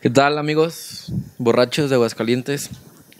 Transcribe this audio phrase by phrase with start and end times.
[0.00, 2.70] ¿Qué tal amigos borrachos de Aguascalientes?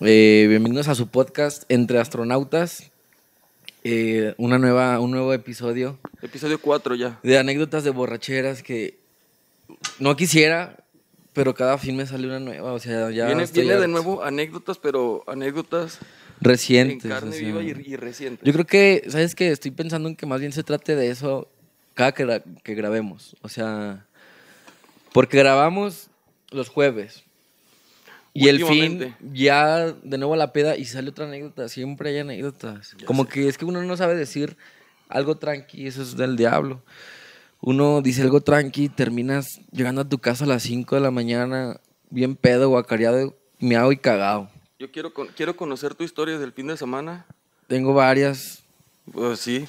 [0.00, 2.90] Eh, bienvenidos a su podcast Entre Astronautas.
[3.84, 7.20] Eh, una nueva, un nuevo episodio Episodio 4 ya.
[7.22, 8.96] de anécdotas de borracheras que
[9.98, 10.78] no quisiera,
[11.34, 12.72] pero cada fin me sale una nueva.
[12.72, 15.98] O sea, ya viene viene de nuevo anécdotas, pero anécdotas
[16.40, 17.04] recientes.
[17.04, 17.46] en carne o sea.
[17.46, 18.46] viva y, y recientes.
[18.46, 19.50] Yo creo que, ¿sabes qué?
[19.50, 21.46] Estoy pensando en que más bien se trate de eso
[21.92, 23.36] cada que, que grabemos.
[23.42, 24.06] O sea,
[25.12, 26.09] porque grabamos
[26.50, 27.24] los jueves.
[28.32, 31.68] Y el fin, ya de nuevo a la peda y sale otra anécdota.
[31.68, 32.96] Siempre hay anécdotas.
[33.04, 34.56] Como que es que uno no sabe decir
[35.08, 36.82] algo tranqui, eso es del diablo.
[37.60, 41.80] Uno dice algo tranqui, terminas llegando a tu casa a las 5 de la mañana,
[42.08, 44.48] bien pedo, guacareado, miado y cagado.
[44.78, 47.26] Yo quiero, quiero conocer tu historia del fin de semana.
[47.66, 48.59] Tengo varias,
[49.12, 49.66] Pues sí.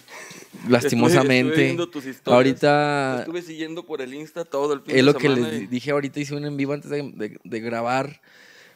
[0.67, 1.27] lastimosamente.
[1.27, 2.35] Estuve- estuve viendo tus historias.
[2.35, 5.67] ahorita Estuve siguiendo por el Insta todo el fin es de lo que les y-
[5.67, 8.21] dije ahorita, hice un en vivo antes de, de- de grabar.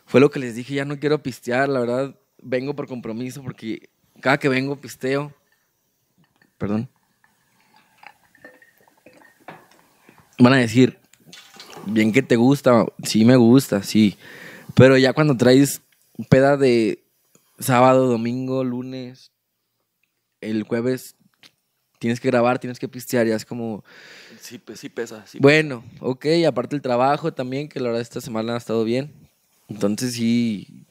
[0.07, 3.89] Fue lo que les dije, ya no quiero pistear, la verdad, vengo por compromiso porque
[4.21, 5.33] cada que vengo pisteo.
[6.57, 6.89] Perdón.
[10.39, 10.97] Van a decir,
[11.85, 14.17] bien que te gusta, sí me gusta, sí.
[14.73, 15.81] Pero ya cuando traes
[16.29, 17.03] peda de
[17.59, 19.31] sábado, domingo, lunes,
[20.41, 21.15] el jueves
[21.99, 23.83] tienes que grabar, tienes que pistear, ya es como,
[24.39, 25.25] Sí, sí pesa.
[25.25, 29.11] sí bueno, ok, aparte el trabajo también, que la verdad esta semana ha estado bien.
[29.67, 30.85] Entonces sí,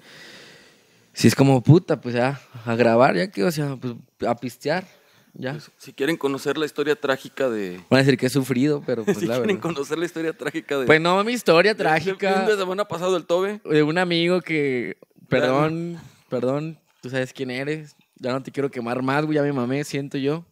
[1.12, 3.94] sí es como puta, pues ya, a grabar, ya que, o sea, pues
[4.26, 4.84] a pistear,
[5.34, 5.52] ya.
[5.52, 7.76] Pues, si quieren conocer la historia trágica de...
[7.90, 9.62] Van a decir que he sufrido, pero pues si la quieren verdad.
[9.62, 10.86] conocer la historia trágica de...
[10.86, 13.60] Pues no, mi historia trágica fin de semana pasado el Tobe.
[13.64, 14.96] de un amigo que,
[15.28, 19.52] perdón, perdón, tú sabes quién eres, ya no te quiero quemar más, güey, ya me
[19.52, 20.44] mamé, siento yo.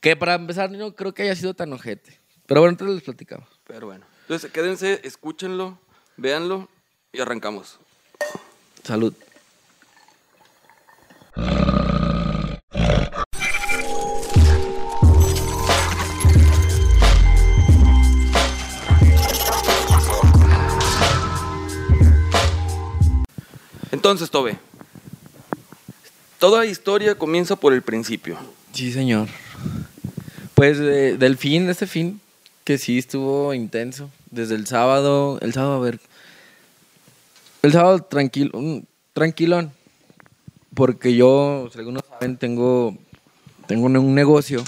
[0.00, 2.20] Que para empezar no creo que haya sido tan ojete.
[2.46, 3.48] Pero bueno, entonces les platicamos.
[3.66, 4.04] Pero bueno.
[4.22, 5.78] Entonces quédense, escúchenlo,
[6.16, 6.68] véanlo
[7.12, 7.78] y arrancamos.
[8.82, 9.14] Salud.
[23.90, 24.58] Entonces, Tobe.
[26.44, 28.36] Toda historia comienza por el principio.
[28.74, 29.28] Sí, señor.
[30.54, 32.20] Pues eh, del fin, este fin,
[32.64, 34.10] que sí estuvo intenso.
[34.30, 36.00] Desde el sábado, el sábado, a ver.
[37.62, 38.80] El sábado tranquilo, mm,
[39.14, 39.72] tranquilón.
[40.74, 42.94] Porque yo, si algunos saben, tengo,
[43.66, 44.62] tengo un- un negocio.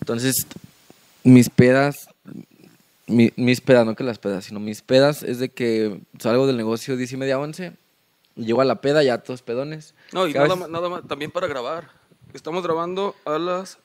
[0.00, 0.44] Entonces,
[1.22, 2.08] mis pedas,
[3.06, 6.56] mi- mis pedas, no que las pedas, sino mis pedas es de que salgo del
[6.56, 7.74] negocio 10 y media, 11.
[8.36, 9.94] Y Llego a la peda, ya todos pedones.
[10.12, 11.88] No, y nada más, nada más, también para grabar.
[12.32, 13.78] Estamos grabando a las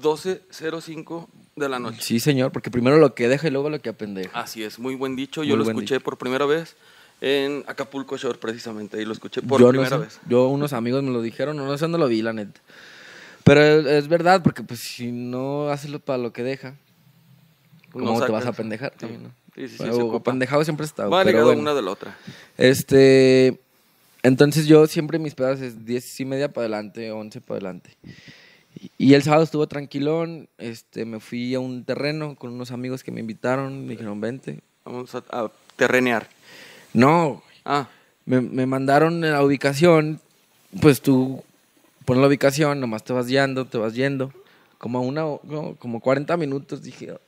[0.00, 1.98] 12.05 de la noche.
[2.02, 4.38] Sí, señor, porque primero lo que deja y luego lo que apendeja.
[4.38, 5.42] Así es, muy buen dicho.
[5.42, 6.04] Yo lo escuché dicho.
[6.04, 6.76] por primera vez
[7.20, 8.98] en Acapulco Shore, precisamente.
[8.98, 10.20] Ahí lo escuché por yo no primera sé, vez.
[10.28, 12.60] Yo, unos amigos me lo dijeron, no, no sé dónde lo vi, la neta.
[13.42, 16.74] Pero es, verdad, porque pues si no haces lo para lo que deja,
[17.94, 18.98] No ¿cómo te vas a pendejar Sí.
[18.98, 19.30] también, no?
[19.54, 20.32] Sí, sí, ocupa.
[20.32, 21.08] pendejado siempre está.
[21.08, 21.62] Va ligado bueno.
[21.62, 22.18] una de la otra.
[22.58, 23.58] Este,
[24.26, 27.90] entonces yo siempre mis pedas es 10 y media para adelante, 11 para adelante.
[28.98, 33.10] Y, el sábado estuvo tranquilón, este, me fui a un terreno con unos amigos que
[33.10, 34.60] me invitaron, me dijeron, vente.
[34.84, 36.28] Vamos a, a terrenear.
[36.92, 37.88] No, Ah,
[38.24, 40.20] me, me mandaron la ubicación,
[40.80, 41.42] pues tú
[42.04, 44.32] pones la ubicación, nomás te vas yendo, te vas yendo.
[44.78, 45.24] Como a una,
[45.80, 47.18] como 40 minutos dije,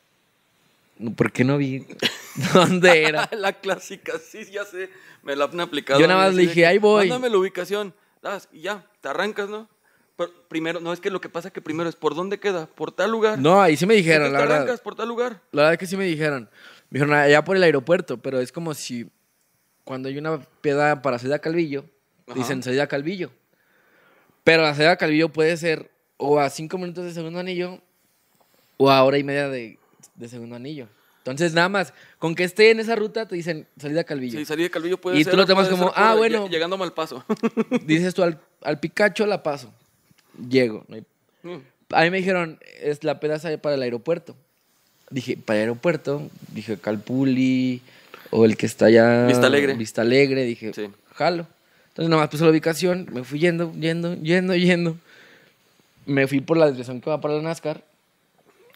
[1.16, 1.86] ¿por qué no vi
[2.54, 3.28] dónde era?
[3.36, 4.90] la clásica, sí, ya sé.
[5.22, 6.00] Me la han aplicado.
[6.00, 7.08] Yo nada más le dije, "Ahí voy".
[7.08, 7.94] Mándame la ubicación.
[8.22, 9.68] Das, y ya, te arrancas, ¿no?
[10.16, 12.66] Pero primero, no, es que lo que pasa que primero es, ¿por dónde queda?
[12.66, 13.38] ¿Por tal lugar?
[13.38, 14.56] No, ahí sí me dijeron, la te verdad.
[14.56, 15.40] arrancas por tal lugar.
[15.52, 16.50] La verdad que sí me dijeron.
[16.90, 19.08] Me dijeron allá por el aeropuerto, pero es como si
[19.84, 21.84] cuando hay una piedra para salida a Calvillo,
[22.26, 22.34] Ajá.
[22.38, 23.30] dicen salida a Calvillo.
[24.42, 27.80] Pero la salida a Calvillo puede ser o a cinco minutos de segundo anillo
[28.76, 29.78] o a hora y media de,
[30.18, 30.86] de segundo anillo.
[31.18, 34.38] Entonces, nada más, con que esté en esa ruta, te dicen salida a Calvillo.
[34.38, 35.32] Sí, salida de Calvillo puede Y ser.
[35.32, 36.48] tú lo tomas como, ah, bueno.
[36.48, 37.24] Llegando a Malpaso.
[37.86, 39.72] Dices tú al, al Picacho la paso.
[40.48, 40.84] Llego.
[41.42, 41.56] Mm.
[41.90, 44.36] A mí me dijeron, es la pedaza para el aeropuerto.
[45.10, 47.80] Dije, para el aeropuerto, dije Calpuli
[48.30, 49.26] o el que está allá.
[49.26, 49.74] Vista Alegre.
[49.74, 50.88] Vista Alegre, dije, Sí.
[51.14, 51.46] jalo.
[51.88, 54.96] Entonces nada más puse la ubicación, me fui yendo, yendo, yendo, yendo.
[56.06, 57.82] Me fui por la dirección que va para la NASCAR.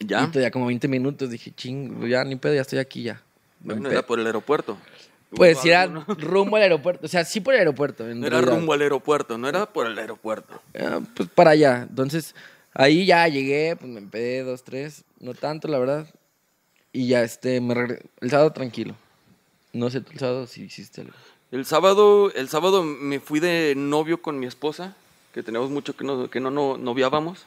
[0.05, 0.23] Ya.
[0.23, 3.21] Y todavía como 20 minutos, dije, ching, ya ni pedo, ya estoy aquí ya.
[3.61, 4.77] Bueno, era por el aeropuerto.
[5.31, 8.07] Pues sí era rumbo al aeropuerto, o sea, sí por el aeropuerto.
[8.07, 10.61] en No era rumbo al aeropuerto, no era por el aeropuerto.
[10.79, 11.87] Ah, pues para allá.
[11.89, 12.35] Entonces,
[12.73, 16.07] ahí ya llegué, pues me empedé dos, tres, no tanto, la verdad.
[16.91, 18.95] Y ya este, me regre- el sábado tranquilo.
[19.71, 21.13] No sé, tú el sábado sí hiciste algo.
[21.51, 24.95] El sábado, el sábado me fui de novio con mi esposa,
[25.33, 27.45] que teníamos mucho que no, que no, no noviábamos.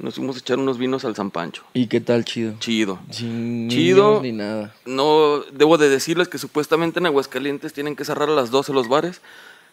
[0.00, 1.62] Nos fuimos a echar unos vinos al San Pancho.
[1.74, 2.54] ¿Y qué tal, chido?
[2.58, 2.98] Chido.
[3.10, 4.20] Sin Chido.
[4.22, 4.74] ni nada.
[4.86, 8.88] No, debo de decirles que supuestamente en Aguascalientes tienen que cerrar a las 12 los
[8.88, 9.20] bares.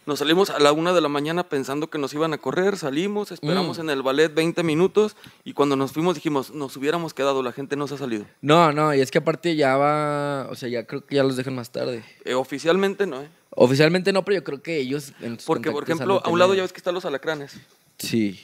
[0.06, 3.32] Nos salimos a la una de la mañana pensando que nos iban a correr, salimos,
[3.34, 3.82] esperamos Mm.
[3.82, 7.76] en el ballet 20 minutos y cuando nos fuimos dijimos, nos hubiéramos quedado, la gente
[7.76, 8.26] no se ha salido.
[8.42, 11.36] No, no, y es que aparte ya va, o sea, ya creo que ya los
[11.36, 12.06] dejan más tarde.
[12.24, 13.28] Eh, oficialmente no, ¿eh?
[13.50, 16.54] Oficialmente no, pero yo creo que ellos en sus Porque, por ejemplo, a un lado
[16.54, 17.58] ya ves que están los alacranes.
[17.98, 18.40] Sí.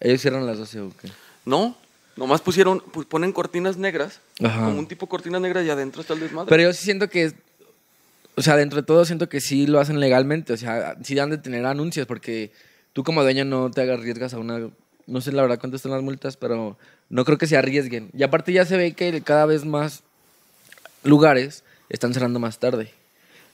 [0.00, 1.08] Ellos cierran las 12 o qué.
[1.44, 1.76] No,
[2.16, 4.64] nomás pusieron, pues ponen cortinas negras, Ajá.
[4.64, 6.48] como un tipo cortina negra y adentro está el desmadre.
[6.48, 7.32] Pero yo sí siento que,
[8.34, 11.30] o sea, dentro de todo siento que sí lo hacen legalmente, o sea, sí dan
[11.30, 12.52] de tener anuncios, porque
[12.92, 14.68] tú como dueño no te arriesgas a una,
[15.06, 16.76] no sé la verdad cuánto están las multas, pero
[17.08, 18.10] no creo que se arriesguen.
[18.12, 20.02] Y aparte ya se ve que cada vez más
[21.04, 22.90] lugares están cerrando más tarde.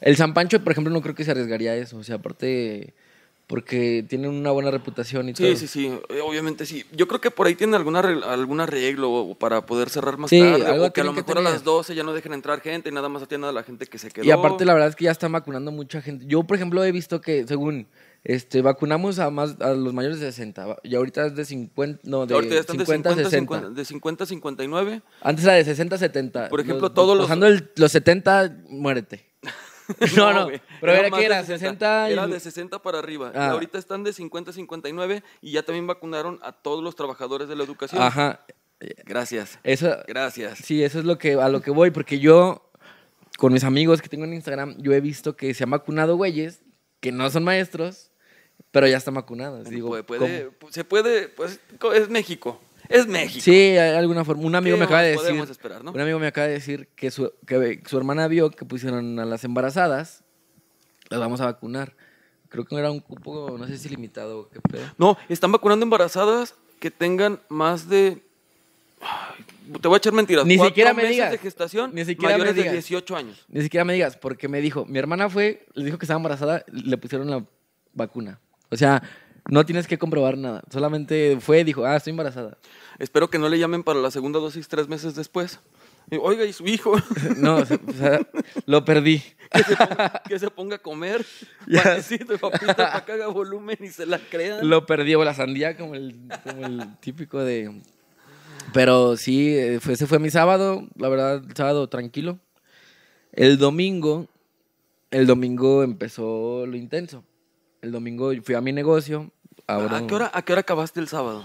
[0.00, 2.94] El San Pancho, por ejemplo, no creo que se arriesgaría a eso, o sea, aparte
[3.52, 5.46] porque tienen una buena reputación y todo.
[5.46, 6.86] Sí, sí, sí, eh, obviamente sí.
[6.90, 10.64] Yo creo que por ahí tienen alguna algún arreglo para poder cerrar más Sí, tarde.
[10.66, 12.92] algo O que a lo mejor a las 12 ya no dejen entrar gente y
[12.92, 14.24] nada más atiendan a la gente que se quedó.
[14.24, 16.24] Y aparte la verdad es que ya están vacunando mucha gente.
[16.26, 17.88] Yo, por ejemplo, he visto que según
[18.24, 22.00] este vacunamos a más a los mayores de 60 va- y ahorita es de 50,
[22.04, 23.74] no, de Ahorita ya están 50 a de 50, 60.
[23.78, 25.02] de 50 a 59.
[25.20, 26.48] Antes era de 60 a 70.
[26.48, 29.26] Por ejemplo, Los- todos los- Pasando el- los 70, muérete.
[30.16, 33.32] no, no, güey, pero era que de era 60 y- Era de 60 para arriba.
[33.34, 33.50] Ah.
[33.50, 37.56] ahorita están de 50 a 59 y ya también vacunaron a todos los trabajadores de
[37.56, 38.02] la educación.
[38.02, 38.44] Ajá.
[39.04, 39.58] Gracias.
[39.62, 40.58] Eso Gracias.
[40.58, 42.68] Sí, eso es lo que a lo que voy porque yo
[43.38, 46.62] con mis amigos que tengo en Instagram, yo he visto que se han vacunado güeyes
[47.00, 48.10] que no son maestros,
[48.70, 49.68] pero ya están vacunados.
[49.68, 51.60] Digo, puede, puede- se puede, pues
[51.94, 52.60] es México.
[52.88, 53.42] Es México.
[53.42, 54.44] Sí, hay alguna forma.
[54.44, 55.50] Un amigo ¿Qué me acaba de decir.
[55.50, 55.92] esperar, no?
[55.92, 59.24] Un amigo me acaba de decir que su, que su hermana vio que pusieron a
[59.24, 60.24] las embarazadas,
[61.08, 61.94] las vamos a vacunar.
[62.48, 64.84] Creo que era un cupo, no sé si limitado qué pedo.
[64.98, 68.22] No, están vacunando embarazadas que tengan más de.
[69.00, 69.44] Ay,
[69.80, 70.44] te voy a echar mentiras.
[70.44, 71.30] Ni siquiera me meses digas.
[71.32, 72.74] de gestación Ni siquiera me mayores de digas.
[72.74, 73.44] 18 años.
[73.48, 76.64] Ni siquiera me digas, porque me dijo, mi hermana fue, le dijo que estaba embarazada,
[76.70, 77.44] le pusieron la
[77.94, 78.38] vacuna.
[78.70, 79.02] O sea,
[79.48, 80.62] no tienes que comprobar nada.
[80.70, 82.56] Solamente fue y dijo, ah, estoy embarazada.
[82.98, 85.60] Espero que no le llamen para la segunda dosis tres meses después.
[86.10, 86.94] Y, Oiga, ¿y su hijo?
[87.36, 88.20] No, o sea, o sea,
[88.66, 89.22] lo perdí.
[89.52, 91.24] que, se ponga, que se ponga a comer.
[91.66, 91.82] Ya.
[91.82, 94.68] Panecito papita para que haga volumen y se la crean.
[94.68, 97.80] Lo perdí, o la sandía, como el, como el típico de.
[98.72, 102.38] Pero sí, eh, fue, ese fue mi sábado, la verdad, el sábado tranquilo.
[103.32, 104.28] El domingo,
[105.10, 107.24] el domingo empezó lo intenso.
[107.82, 109.30] El domingo fui a mi negocio.
[109.66, 111.44] Ahora, ¿A, qué hora, ¿A qué hora acabaste el sábado?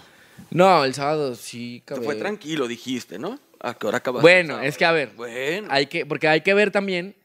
[0.52, 2.06] No, el sábado sí, Te acabé.
[2.06, 3.40] fue tranquilo, dijiste, ¿no?
[3.60, 4.22] ¿A qué hora acabaste?
[4.22, 5.14] Bueno, el es que a ver.
[5.18, 5.68] Bueno.
[5.72, 7.16] Hay que, porque hay que ver también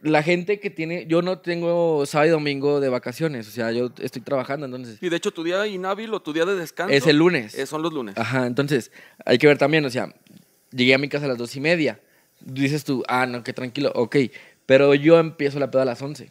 [0.00, 1.06] la gente que tiene.
[1.08, 5.02] Yo no tengo sábado y domingo de vacaciones, o sea, yo estoy trabajando, entonces.
[5.02, 6.94] Y de hecho, tu día inhábil o tu día de descanso.
[6.94, 7.56] Es el lunes.
[7.56, 8.16] eh, son los lunes.
[8.16, 8.92] Ajá, entonces
[9.24, 10.14] hay que ver también, o sea,
[10.70, 12.00] llegué a mi casa a las dos y media.
[12.38, 14.16] Dices tú, ah, no, qué tranquilo, ok.
[14.66, 16.30] Pero yo empiezo la peda a las 11.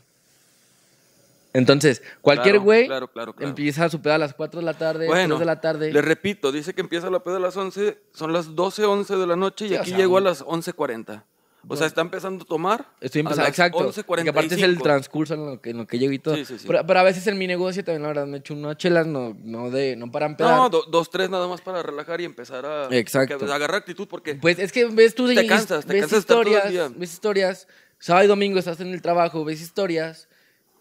[1.57, 3.50] Entonces, cualquier güey claro, claro, claro.
[3.50, 5.92] empieza su peda a las 4 de la tarde, 3 de la tarde.
[5.92, 9.25] le repito, dice que empieza la peda a las 11, son las 12, 11 de
[9.27, 11.24] la noche y Sí, o aquí sea, llegó a las 11.40.
[11.69, 12.86] O sea, está empezando a tomar.
[13.01, 13.80] Estoy a empezando, las exacto.
[13.80, 14.04] 11:45.
[14.06, 16.35] Porque aparte es el transcurso en lo que, en lo que llego y todo.
[16.35, 16.66] Sí, sí, sí.
[16.68, 19.35] Pero, pero a veces en mi negocio también, la verdad, me echo unas chelas, no,
[19.44, 20.56] no, de, no para empezar.
[20.56, 23.40] No, do- dos, tres nada más para relajar y empezar a Exacto.
[23.40, 26.35] que- agarrar actitud porque Pues es que ves tú Te cansas, te ves cansas estar
[26.35, 26.97] todo el historias, día.
[26.97, 27.68] ves historias,
[27.99, 30.30] sábado y domingo estás en el trabajo, ves historias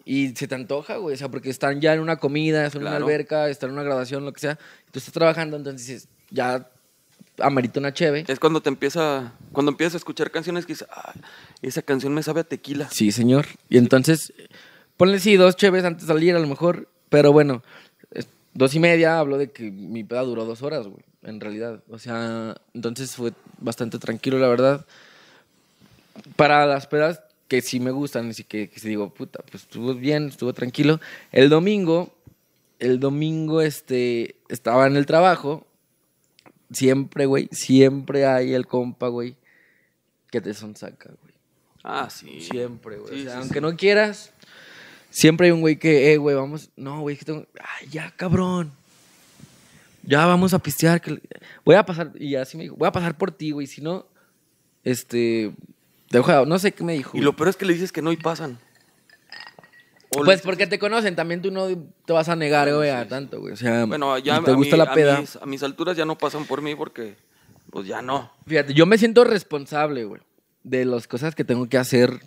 [0.06, 2.88] y se te antoja, güey, o sea, porque están ya en una comida, están en
[2.88, 4.58] una alberca, están en una graduación, lo que sea,
[4.88, 6.70] y tú estás trabajando, entonces dices, ya
[7.40, 8.24] amerita una cheve.
[8.28, 11.12] es cuando te empieza, cuando empiezas a escuchar canciones que dices, "Ah,
[11.60, 12.88] esa canción me sabe a tequila.
[12.90, 13.46] Sí, señor.
[13.68, 14.32] Y entonces,
[14.96, 17.62] ponle sí, dos cheves antes de salir a lo mejor, pero bueno,
[18.54, 21.82] dos y media hablo de que mi peda duró dos horas, güey, en realidad.
[21.90, 24.86] O sea, entonces fue bastante tranquilo, la verdad.
[26.36, 30.28] Para las pedas que sí me gustan, así que, que digo, puta, pues estuvo bien,
[30.28, 31.00] estuvo tranquilo.
[31.32, 32.14] El domingo,
[32.78, 35.66] el domingo, este, estaba en el trabajo.
[36.72, 39.36] Siempre, güey, siempre hay el compa, güey,
[40.30, 41.34] que te sonsaca, güey.
[41.84, 42.40] Ah, sí.
[42.40, 43.14] Siempre, güey.
[43.14, 43.60] Sí, o sea, sí, aunque sí.
[43.60, 44.32] no quieras,
[45.10, 46.70] siempre hay un güey que, eh, güey, vamos.
[46.76, 47.46] No, güey, que tengo.
[47.60, 48.72] Ay, ya, cabrón.
[50.02, 51.00] Ya vamos a pistear.
[51.00, 51.20] que-
[51.64, 52.12] Voy a pasar.
[52.18, 53.68] Y así me dijo, voy a pasar por ti, güey.
[53.68, 54.06] Si no,
[54.82, 55.52] este.
[56.10, 57.16] Te dejo- no sé qué me dijo.
[57.16, 58.58] Y lo peor es que le dices que no y pasan.
[60.10, 61.66] O Pues porque te conocen, también tú no
[62.04, 63.52] te vas a negar, güey, a tanto, güey.
[63.52, 65.20] O sea, Bueno, ya si te a, gusta mí- la a peda.
[65.20, 67.16] mis, a mis alturas ya no pasan por mí porque,
[67.70, 68.30] pues ya no.
[68.46, 70.22] Fíjate, yo me siento responsable, güey,
[70.62, 72.20] de las cosas que tengo que hacer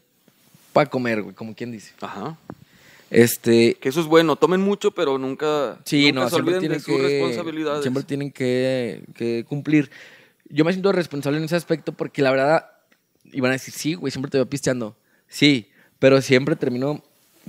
[0.73, 1.93] para comer, güey, como quien dice.
[2.01, 2.37] Ajá.
[3.09, 4.35] Este, Que eso es bueno.
[4.35, 7.81] Tomen mucho, pero nunca, Sí, nunca no, se siempre olviden de tienen sus que, responsabilidades.
[7.81, 9.89] siempre tienen que, que cumplir.
[10.49, 12.69] Yo me siento responsable en ese aspecto porque la verdad,
[13.31, 14.95] iban a decir, sí, güey, siempre te veo pisteando.
[15.27, 15.69] Sí,
[15.99, 17.03] pero siempre termino,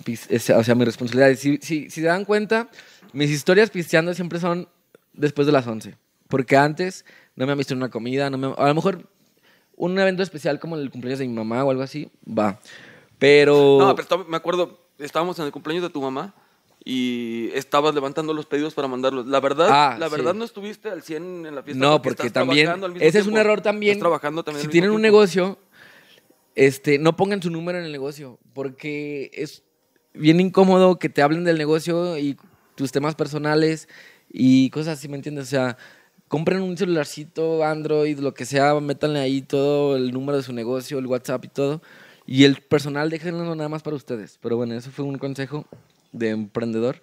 [0.06, 1.34] o sea, mi responsabilidad.
[1.36, 2.68] Si, si, si se dan cuenta,
[3.12, 4.68] mis historias pisteando siempre son
[5.12, 5.96] después de las 11.
[6.28, 7.04] Porque antes
[7.36, 9.08] no me han visto en una comida, no me, a lo mejor
[9.76, 12.60] un evento especial como el cumpleaños de mi mamá o algo así, va.
[13.18, 13.78] Pero...
[13.80, 16.34] No, pero estaba- me acuerdo, estábamos en el cumpleaños de tu mamá
[16.84, 19.26] y estabas levantando los pedidos para mandarlos.
[19.26, 20.16] La verdad, Ah, la sí.
[20.16, 21.78] verdad no estuviste al 100 en la fiesta.
[21.84, 23.38] No, porque estás también al mismo ese es un tiempo.
[23.40, 23.92] error también.
[23.92, 25.18] Estás trabajando también Si tienen un tiempo.
[25.18, 25.58] negocio,
[26.54, 29.62] este, no pongan su número en el negocio, porque es
[30.12, 32.36] bien incómodo que te hablen del negocio y
[32.74, 33.88] tus temas personales
[34.28, 35.44] y cosas así, ¿me entiendes?
[35.44, 35.76] O sea,
[36.28, 40.98] compren un celularcito, Android, lo que sea, métanle ahí todo el número de su negocio,
[40.98, 41.82] el WhatsApp y todo.
[42.26, 44.38] Y el personal déjenlo nada más para ustedes.
[44.40, 45.66] Pero bueno, eso fue un consejo
[46.12, 47.02] de emprendedor.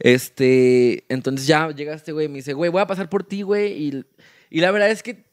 [0.00, 3.42] Este, entonces ya llega este güey y me dice, güey, voy a pasar por ti,
[3.42, 3.72] güey.
[3.72, 4.04] Y,
[4.50, 5.25] y la verdad es que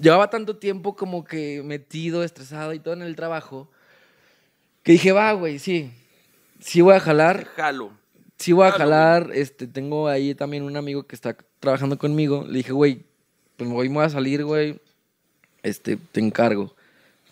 [0.00, 3.68] llevaba tanto tiempo como que metido, estresado y todo en el trabajo,
[4.82, 5.90] que dije, va, güey, sí.
[6.60, 7.92] Sí voy a jalar, Jalo.
[8.38, 9.30] sí voy a Jalo, jalar.
[9.34, 12.44] Este, tengo ahí también un amigo que está trabajando conmigo.
[12.46, 13.02] Le dije, güey,
[13.56, 14.80] pues hoy me voy a salir, güey.
[15.62, 16.74] Este, te encargo.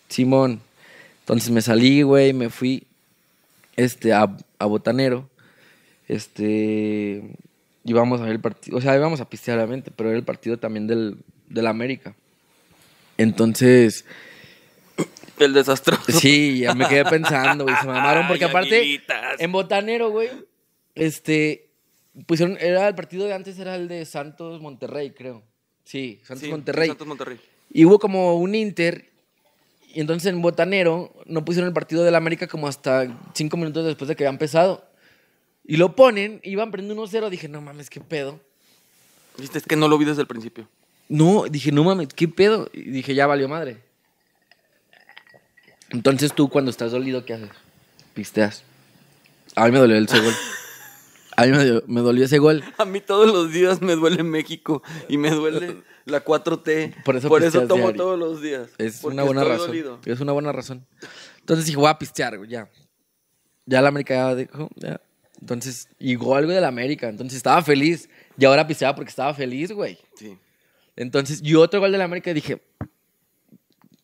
[0.09, 0.61] Simón.
[1.21, 2.87] Entonces me salí, güey, me fui
[3.77, 5.29] este, a, a Botanero.
[6.09, 7.23] Este,
[7.85, 10.59] íbamos a ver el partido, o sea, íbamos a pistear, obviamente, pero era el partido
[10.59, 12.15] también del, del América.
[13.19, 14.05] Entonces,
[15.39, 16.13] El desastroso.
[16.13, 19.41] sí, ya me quedé pensando, güey, se mamaron, porque Ay, aparte, amiguitas.
[19.41, 20.29] en Botanero, güey,
[20.95, 21.71] este,
[22.27, 25.43] pusieron, era el partido de antes, era el de Santos Monterrey, creo.
[25.85, 26.89] Sí, Santos Sí, Monterrey.
[26.89, 27.41] Santos Monterrey.
[27.73, 29.11] Y hubo como un Inter.
[29.95, 34.09] Y entonces en Botanero no pusieron el partido del América como hasta cinco minutos después
[34.09, 34.87] de que había empezado.
[35.65, 37.29] Y lo ponen, iban perdiendo 1-0.
[37.31, 38.41] Dije, no mames, qué pedo.
[39.39, 40.69] Viste, es que no lo vi desde el principio.
[41.09, 42.69] No, dije, no mames, qué pedo.
[42.73, 43.79] Y dije, ya valió madre.
[45.91, 47.51] Entonces tú, cuando estás dolido, ¿qué haces?
[48.15, 48.65] Pisteas.
[49.55, 50.33] A mí me dolió ese gol.
[51.37, 51.53] A mí
[51.87, 52.63] me, dolió ese gol.
[52.77, 57.03] A mí todos los días me duele México y me duele la 4T.
[57.05, 58.03] Por eso Por eso tomo diario.
[58.03, 58.69] todos los días.
[58.77, 59.69] Es una buena razón.
[59.69, 59.99] dolido.
[60.05, 60.87] Es una buena razón.
[61.41, 62.69] Entonces dije, voy a pistear, güey, ya.
[63.65, 65.01] Ya la América ya dijo, ya.
[65.41, 67.09] Entonces, gol, güey, de la América.
[67.09, 68.09] Entonces estaba feliz.
[68.39, 69.99] Y ahora pisteaba porque estaba feliz, güey.
[70.15, 70.37] Sí.
[70.97, 72.61] Entonces, y otro gol de la América y dije,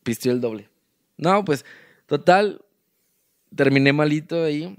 [0.03, 0.67] pisteó el doble.
[1.17, 1.65] No, pues,
[2.07, 2.61] total,
[3.55, 4.75] terminé malito ahí.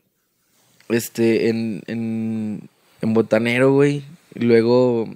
[0.89, 2.69] Este, en, en,
[3.01, 4.03] en Botanero, güey.
[4.35, 5.09] Y luego,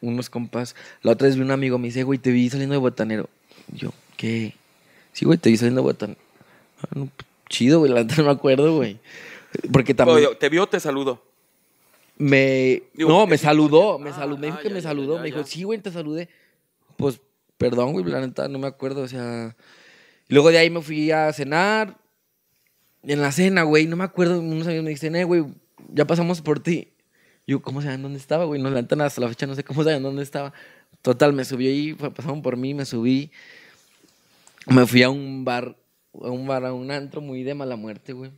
[0.00, 0.76] unos compas.
[1.02, 3.28] La otra vez vi un amigo, me dice, güey, te vi saliendo de Botanero.
[3.72, 4.54] Y yo, ¿qué?
[5.12, 6.20] Sí, güey, te vi saliendo de Botanero.
[6.82, 7.08] Ah, no,
[7.48, 8.98] chido, güey, la neta no me acuerdo, güey.
[9.72, 11.22] Porque también Oye, ¿Te vio te saludo?
[12.20, 12.82] Me...
[12.92, 14.80] Digo, no, me sí, saludó, porque- me ah, saludó, me dijo ah, que ya, me
[14.80, 16.28] ya, saludó, ya, me dijo, sí, güey, te saludé.
[16.96, 17.20] Pues,
[17.56, 19.56] perdón, güey, la neta, no me acuerdo, o sea...
[20.28, 21.98] Luego de ahí me fui a cenar.
[23.02, 25.44] En la cena, güey, no me acuerdo, unos amigos me dicen, eh, güey,
[25.92, 26.92] ya pasamos por ti.
[27.46, 28.60] Yo, ¿cómo saben dónde estaba, güey?
[28.60, 30.52] No, la neta, hasta la fecha no sé cómo saben dónde estaba.
[31.02, 33.32] Total, me subí ahí, pasaron por mí, me subí.
[34.66, 35.74] Me fui a un bar,
[36.22, 38.30] a un bar, a un antro muy de mala muerte, güey.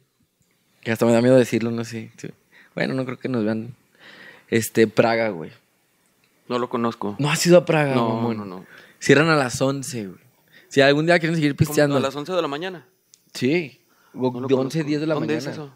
[0.81, 2.11] Que hasta me da miedo decirlo, no sé.
[2.17, 2.29] sí.
[2.75, 3.75] Bueno, no creo que nos vean.
[4.49, 5.51] Este, Praga, güey.
[6.49, 7.17] No lo conozco.
[7.19, 8.37] No has ido a Praga, no, mamón.
[8.37, 8.67] no, no.
[9.01, 10.19] Cierran a las 11, güey.
[10.69, 11.97] Si algún día quieren seguir pisteando.
[11.97, 12.87] A las 11 de la mañana.
[13.35, 13.81] Sí.
[14.15, 14.85] O No de 11, conozco.
[14.85, 15.51] 10 de la ¿Dónde mañana.
[15.51, 15.73] es eso?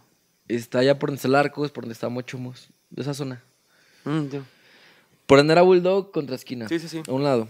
[0.48, 2.68] Está allá por donde está el Arcos, por donde está Mochomos.
[2.90, 3.42] De esa zona.
[4.04, 4.26] Mm.
[5.26, 6.68] Por donde era Bulldog contra esquina.
[6.68, 7.02] Sí, sí, sí.
[7.08, 7.48] A un lado.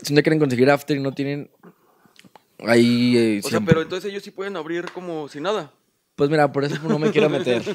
[0.00, 1.50] Si día quieren conseguir after y no tienen.
[2.60, 3.16] Ahí.
[3.16, 5.72] eh, O sea, pero entonces ellos sí pueden abrir como si nada.
[6.16, 7.62] Pues mira, por eso no me quiero meter.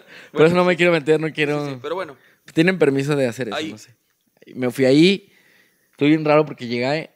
[0.32, 1.66] por eso no me quiero meter, no quiero.
[1.66, 2.16] Sí, pero bueno.
[2.52, 3.70] Tienen permiso de hacer eso, Ahí.
[3.70, 3.94] no sé.
[4.46, 5.32] Y Me fui ahí.
[5.92, 7.10] Estuve bien raro porque llegué.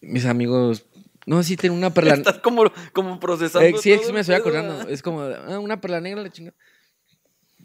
[0.00, 0.86] Mis amigos.
[1.26, 2.14] No, sí, tengo una perla.
[2.16, 3.68] Estás como, como procesando.
[3.68, 4.88] Eh, sí, es todo que me estoy acordando.
[4.88, 6.54] Es como, ah, una perla negra la chinga.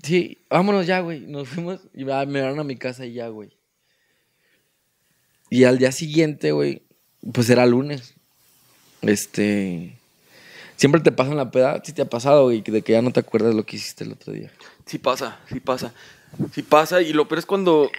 [0.02, 1.22] Sí, vámonos ya, güey.
[1.22, 3.58] Nos fuimos y me llevaron a mi casa y ya, güey.
[5.50, 6.82] Y al día siguiente, güey,
[7.32, 8.16] pues era lunes.
[9.02, 9.98] Este.
[10.76, 11.82] Siempre te pasan la peda.
[11.84, 14.12] Sí te ha pasado, güey, de que ya no te acuerdas lo que hiciste el
[14.14, 14.52] otro día.
[14.86, 15.94] Sí pasa, sí pasa.
[16.54, 17.92] Sí pasa y lo peor es cuando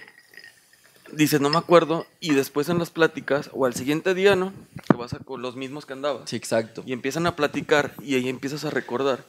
[1.11, 4.51] dices no me acuerdo y después en las pláticas o al siguiente día, ¿no?
[4.89, 6.29] Que vas a con los mismos que andabas.
[6.29, 6.83] Sí, exacto.
[6.85, 9.23] Y empiezan a platicar y ahí empiezas a recordar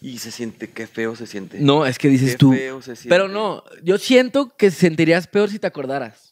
[0.00, 1.58] y se siente, qué feo se siente.
[1.60, 2.52] No, es que dices Qué tú.
[2.52, 3.10] feo se siente.
[3.10, 6.29] Pero no, yo siento que sentirías peor si te acordaras.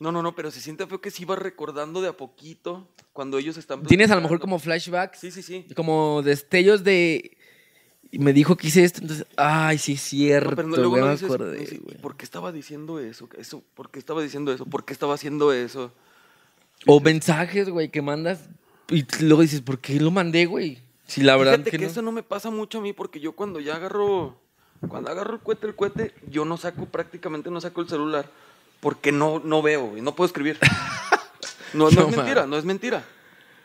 [0.00, 3.38] No, no, no, pero se siente feo que sí vas recordando de a poquito cuando
[3.38, 3.82] ellos están.
[3.82, 4.40] Tienes a lo mejor platicando.
[4.56, 5.66] como flashbacks, Sí, sí, sí.
[5.74, 7.36] como destellos de.
[8.12, 9.26] y Me dijo que hice esto, entonces.
[9.36, 10.50] Ay, sí, es cierto.
[10.50, 11.80] No, pero luego güey, no me dices, acordé, dices.
[12.00, 13.28] ¿por qué estaba diciendo eso?
[13.36, 13.62] eso?
[13.74, 14.66] ¿Por qué estaba diciendo eso?
[14.66, 15.92] ¿Por qué estaba haciendo eso?
[16.86, 18.48] O mensajes, güey, que mandas
[18.90, 20.78] y luego dices, ¿por qué lo mandé, güey?
[21.06, 21.90] Si la verdad Fíjate que, que, no.
[21.90, 24.38] eso no me pasa mucho a mí porque yo cuando ya agarro,
[24.88, 28.30] cuando agarro el cohete, el cohete, yo no saco prácticamente, no saco el celular
[28.80, 30.58] porque no, no veo, güey, no puedo escribir.
[31.74, 32.50] No, no, No, es mentira, man.
[32.50, 33.04] no es mentira.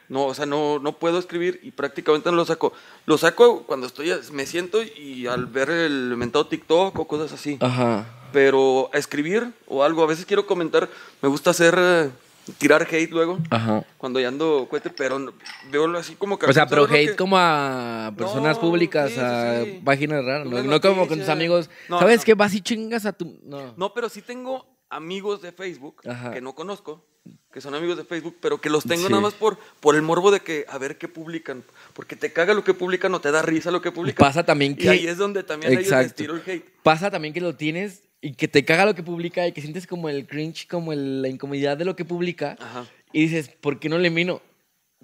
[0.10, 2.74] No, o sea, no, no puedo escribir y prácticamente no lo saco.
[3.06, 7.58] Lo saco cuando estoy, me siento y al ver el mentado TikTok o cosas así.
[7.62, 8.06] Ajá.
[8.34, 10.90] Pero a escribir o algo, a veces quiero comentar,
[11.22, 12.10] me gusta hacer, eh,
[12.58, 13.86] tirar hate luego, Ajá.
[13.98, 15.32] cuando ya ando cohete, pero no-
[15.72, 16.48] veo así como que...
[16.48, 19.82] O sea, pero ¿sabes lo hate que- como a personas No, públicas, sí, a sí.
[19.86, 20.62] páginas raras, ¿no?
[20.64, 21.70] No como con tus amigos.
[21.88, 22.34] ¿Sabes qué?
[22.34, 23.38] Vas y chingas a tu.
[23.44, 23.74] No.
[23.78, 26.32] No, pero sí tengo amigos de Facebook Ajá.
[26.32, 27.04] que no conozco,
[27.52, 29.10] que son amigos de Facebook, pero que los tengo Sí.
[29.10, 31.64] nada más por, por el morbo de que a ver qué publican.
[31.94, 34.26] Porque te caga lo que publican o te da risa lo que publican.
[34.26, 34.90] Pasa también Y que.
[34.90, 36.66] ahí es donde también ellos les tiro el hate.
[36.84, 39.86] Pasa también que lo tienes y que te caga lo que publica y que sientes
[39.88, 42.58] como el cringe, como el- la incomodidad de lo que publica.
[42.60, 42.86] Ajá.
[43.12, 44.42] Y dices, ¿por qué no le mino?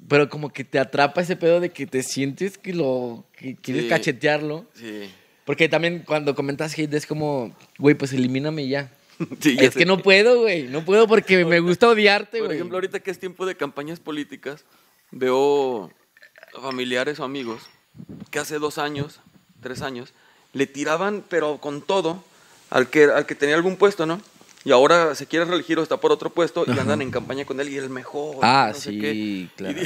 [0.08, 3.26] Pero como que te atrapa ese pedo de que te sientes que lo.
[3.38, 3.90] que quieres Sí.
[3.90, 4.66] cachetearlo.
[4.74, 5.10] Sí.
[5.46, 8.92] Porque también cuando comentas hate es como, güey, pues elimíname y ya.
[9.42, 9.80] Sí, es sé.
[9.80, 10.64] que no puedo, güey.
[10.64, 12.58] No puedo porque me gusta odiarte, Por güey.
[12.58, 14.64] ejemplo, ahorita que es tiempo de campañas políticas,
[15.12, 15.92] veo
[16.62, 17.62] familiares o amigos
[18.32, 19.20] que hace dos años,
[19.62, 20.14] tres años,
[20.54, 22.24] le tiraban, pero con todo,
[22.70, 24.22] al que, al que tenía algún puesto, ¿no?
[24.66, 26.82] Y ahora se quiere reelegir o está por otro puesto y Ajá.
[26.82, 28.38] andan en campaña con él y el mejor.
[28.42, 29.48] Ah, no sé sí, qué.
[29.56, 29.80] claro.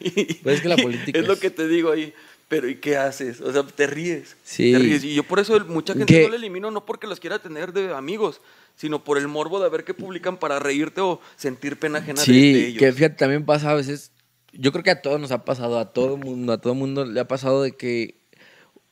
[0.00, 2.12] Y- Pues es que la política Es lo es- que te digo ahí.
[2.48, 3.40] Pero ¿y qué haces?
[3.40, 4.36] O sea, te ríes.
[4.44, 4.72] Sí.
[4.72, 5.04] Te ríes.
[5.04, 7.72] Y yo por eso mucha gente Que- no le elimino, no porque los quiera tener
[7.72, 8.40] de amigos,
[8.76, 12.32] sino por el morbo de ver qué publican para reírte o sentir pena ajena de-
[12.32, 12.78] de, Sí, ellos.
[12.78, 14.12] que fíjate, también pasa a veces.
[14.52, 17.18] Yo creo que a todos nos ha pasado, a todo mundo, a todo mundo le
[17.18, 18.20] ha pasado de que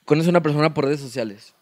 [0.05, 1.55] conoces a una persona por redes sociales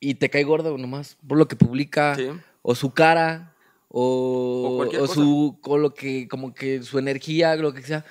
[0.00, 2.28] y te cae gordo nomás por lo que publica, Sí.
[2.62, 3.50] o su cara,
[3.96, 8.04] O o, o su, o lo que, como que su energía, lo que sea.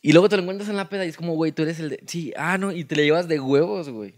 [0.00, 1.90] Y luego te lo encuentras en la peda y es como, güey, tú eres el
[1.90, 2.02] de.
[2.06, 4.14] Sí, ah, no, y te le llevas de huevos, güey.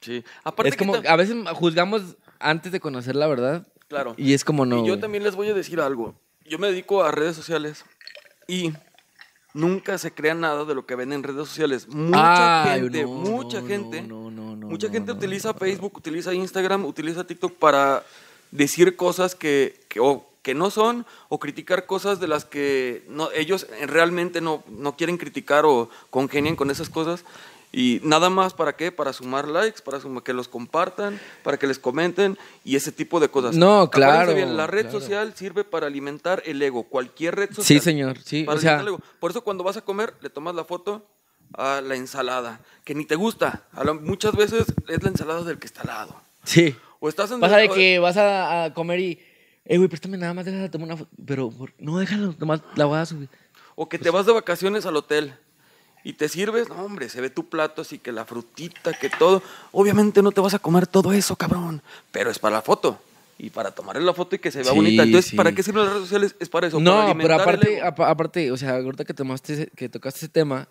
[0.00, 0.24] Sí.
[0.44, 3.66] Aparte Es que como, a veces juzgamos antes de conocer la verdad.
[3.88, 4.14] Claro.
[4.16, 4.76] Y es como no.
[4.76, 5.00] y yo güey.
[5.00, 6.14] también les voy a decir algo.
[6.44, 7.84] Yo me dedico a redes sociales
[8.46, 8.72] y
[9.54, 11.88] nunca se crea nada de lo que ven en redes sociales.
[11.88, 15.54] Mucha Ay, gente, no, mucha no, gente, no, no, no, mucha no, gente no, utiliza.
[15.54, 18.04] Facebook, utiliza Instagram, utiliza TikTok para
[18.50, 23.30] decir cosas que, que, o que no son o criticar cosas de las que no,
[23.32, 27.24] ellos realmente no, no quieren criticar o congenian con esas cosas.
[27.72, 28.90] Y nada más para qué?
[28.90, 33.20] Para sumar likes, para sumar- que los compartan, para que les comenten y ese tipo
[33.20, 33.54] de cosas.
[33.54, 34.98] No, claro, bien, la red claro.
[35.00, 36.82] social sirve para alimentar el ego.
[36.82, 37.64] Cualquier red social.
[37.64, 38.42] Sí, señor, sí.
[38.42, 39.14] para O sea, alimentar el ego.
[39.20, 41.06] Por eso cuando vas a comer, le tomas la foto
[41.54, 43.62] a la ensalada, que ni te gusta.
[44.00, 46.20] Muchas veces es la ensalada del que está al lado.
[46.42, 46.74] sí.
[47.02, 49.18] O estás en Pasa de que vas a, a comer y,
[49.64, 51.10] eh, güey, préstame nada más, déjame tomar una foto.
[51.26, 53.28] Pero, por- no, déjalo, nomás la voy a subir.
[53.76, 55.34] O que te vas de vacaciones al hotel
[56.04, 59.42] y te sirves, no, hombre, se ve tu plato así que la frutita, que todo.
[59.72, 63.00] Obviamente no te vas a comer todo eso, cabrón, pero es para la foto.
[63.42, 65.02] Y para tomarle la foto y que se vea Sí, bonita.
[65.02, 65.36] Entonces, sí.
[65.36, 66.36] ¿para qué sirven las redes sociales?
[66.40, 66.76] Es para eso.
[66.76, 67.86] para No, pero alimentar el aparte, ego.
[67.86, 70.68] apa- aparte, o sea, ahorita que, tomaste, ese- que tocaste ese tema,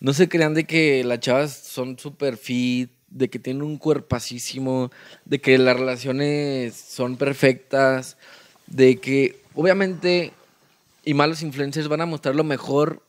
[0.00, 4.90] no se crean de que las chavas son súper fit, de que tienen un cuerpacísimo,
[5.24, 8.16] de que las relaciones son perfectas,
[8.66, 10.32] de que obviamente
[11.04, 13.02] y malos influencers van a mostrar lo mejor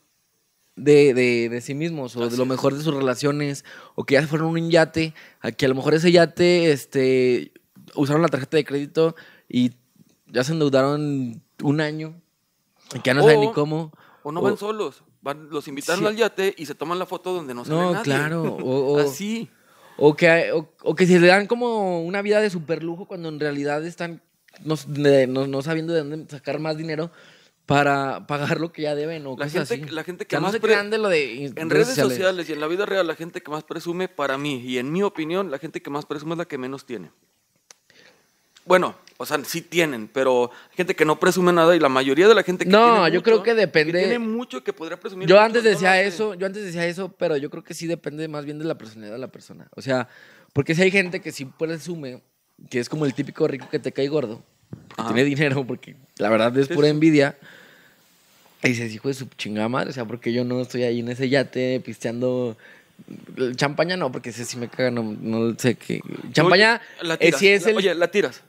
[0.76, 3.64] de, de- de sí mismos o de lo mejor de sus relaciones
[3.94, 7.52] o que ya se fueron un yate, a que a lo mejor ese yate este,
[7.94, 9.16] usaron la tarjeta de crédito
[9.48, 9.72] y
[10.28, 12.14] ya se endeudaron un año
[12.94, 13.92] y que ya no saben ni O- cómo.
[14.22, 15.02] O no o- van solos.
[15.22, 16.06] Van, los invitaron Sí.
[16.06, 18.04] al yate y se toman la foto donde no se No, ve nadie.
[18.04, 19.48] claro, o- o- Así.
[19.98, 23.28] O que, o, o que se le dan como una vida de super lujo cuando
[23.28, 24.22] en realidad están
[24.64, 27.10] no, de- no- no sabiendo de dónde sacar más dinero
[27.66, 29.94] para pagar lo que ya deben o La cosas gente- así.
[29.94, 32.48] la gente O que sea, no más pre- de lo de En redes sociales.
[32.48, 35.02] y en la vida real, la gente que más presume, para mí, y en mi
[35.02, 37.10] opinión, la gente que más presume es la que menos tiene.
[38.66, 42.28] Bueno, o sea, sí tienen, pero hay gente que no presume nada y la mayoría
[42.28, 45.00] de la gente que No, tiene yo creo que depende- Que tiene mucho que podría
[45.00, 45.26] presumir.
[45.28, 48.44] Yo antes decía eso, yo antes decía eso, pero yo creo que sí depende más
[48.44, 49.68] bien de la personalidad de la persona.
[49.74, 50.08] O sea,
[50.52, 52.20] porque si hay gente que sí presume,
[52.68, 54.42] que es como el típico rico que te cae gordo,
[54.96, 57.38] que tiene dinero, porque la verdad es pura envidia.
[58.62, 61.08] Y dices, hijo de su chingada madre, o sea, porque yo no estoy ahí en
[61.08, 62.56] ese yate pisteando.
[63.54, 66.00] Champaña no, porque ese sí me caga, no, no sé qué.
[66.32, 67.76] Champaña Oye, la eh, sí es el.
[67.76, 68.42] Oye, la tiras.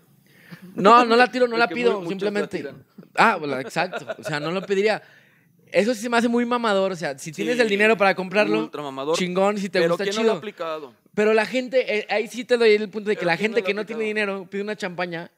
[0.82, 2.74] No, no la tiro, no la pido, muy- muchos la simplemente.
[3.16, 4.06] Ah, bueno, exacto.
[4.18, 5.02] O sea, no lo pediría.
[5.72, 6.92] Eso sí se me hace muy mamador.
[6.94, 8.72] O sea, si tienes el dinero para comprarlo,
[9.14, 10.38] chingón, si te Pero gusta ¿quién no lo ha chido.
[10.38, 10.94] aplicado?
[11.14, 13.56] Pero la gente, eh, ahí sí te doy el punto de que la ¿quién no
[13.58, 15.30] gente que no tiene dinero pide una champaña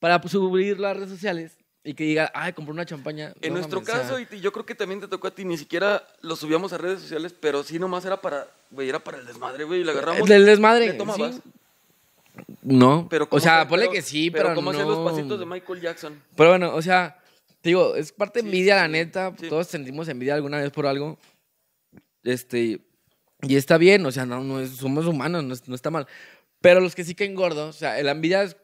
[0.00, 3.32] para subirlo a las redes sociales y que diga, ay, compré una champaña.
[3.40, 5.56] En No nuestro sea, caso, y yo creo que también te tocó a ti, ni
[5.56, 9.24] siquiera lo subíamos a redes sociales, pero sí nomás era para, güey, era para el
[9.26, 10.28] desmadre, güey, y le agarramos.
[10.28, 10.88] del desmadre.
[10.88, 11.36] ¿Le tomabas?
[11.36, 11.42] sí.
[12.62, 14.78] No, Pero o ¿cómo sea, ponle pero- que sí, pero, ¿cómo no.
[14.78, 16.22] hacer los pasitos de Michael Jackson?
[16.36, 17.18] Pero bueno, o sea,
[17.60, 19.34] te digo, es parte de envidia, sí, la neta.
[19.38, 19.48] Sí.
[19.48, 21.18] Todos sentimos envidia alguna vez por algo.
[22.22, 22.80] Este,
[23.42, 26.06] y está bien, o sea, no, no es- somos humanos, no, no está mal.
[26.60, 28.56] Pero los que sí caen gordos, o sea, la envidia es-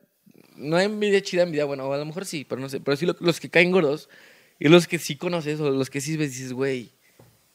[0.57, 2.81] no hay envidia chida, envidia, bueno, a lo mejor sí, pero no sé.
[2.81, 4.09] Pero sí lo- los que caen gordos
[4.59, 6.91] y los que sí conoces o los que sí ves, dices, güey,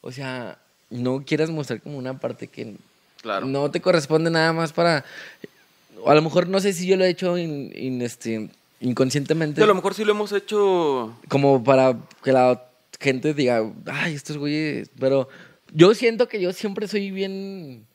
[0.01, 2.75] o sea, no quieras mostrar como una parte que
[3.21, 3.45] Claro.
[3.45, 5.05] no te corresponde nada más para.
[6.03, 8.49] O a lo mejor no sé si yo lo he hecho in- in- este,
[8.79, 11.15] inconscientemente a lo mejor sí lo hemos hecho.
[11.27, 12.65] como para que la
[12.99, 14.89] gente diga, ay, estos güeyes.
[14.99, 15.27] Pero
[15.73, 17.85] yo siento que yo siempre soy bien.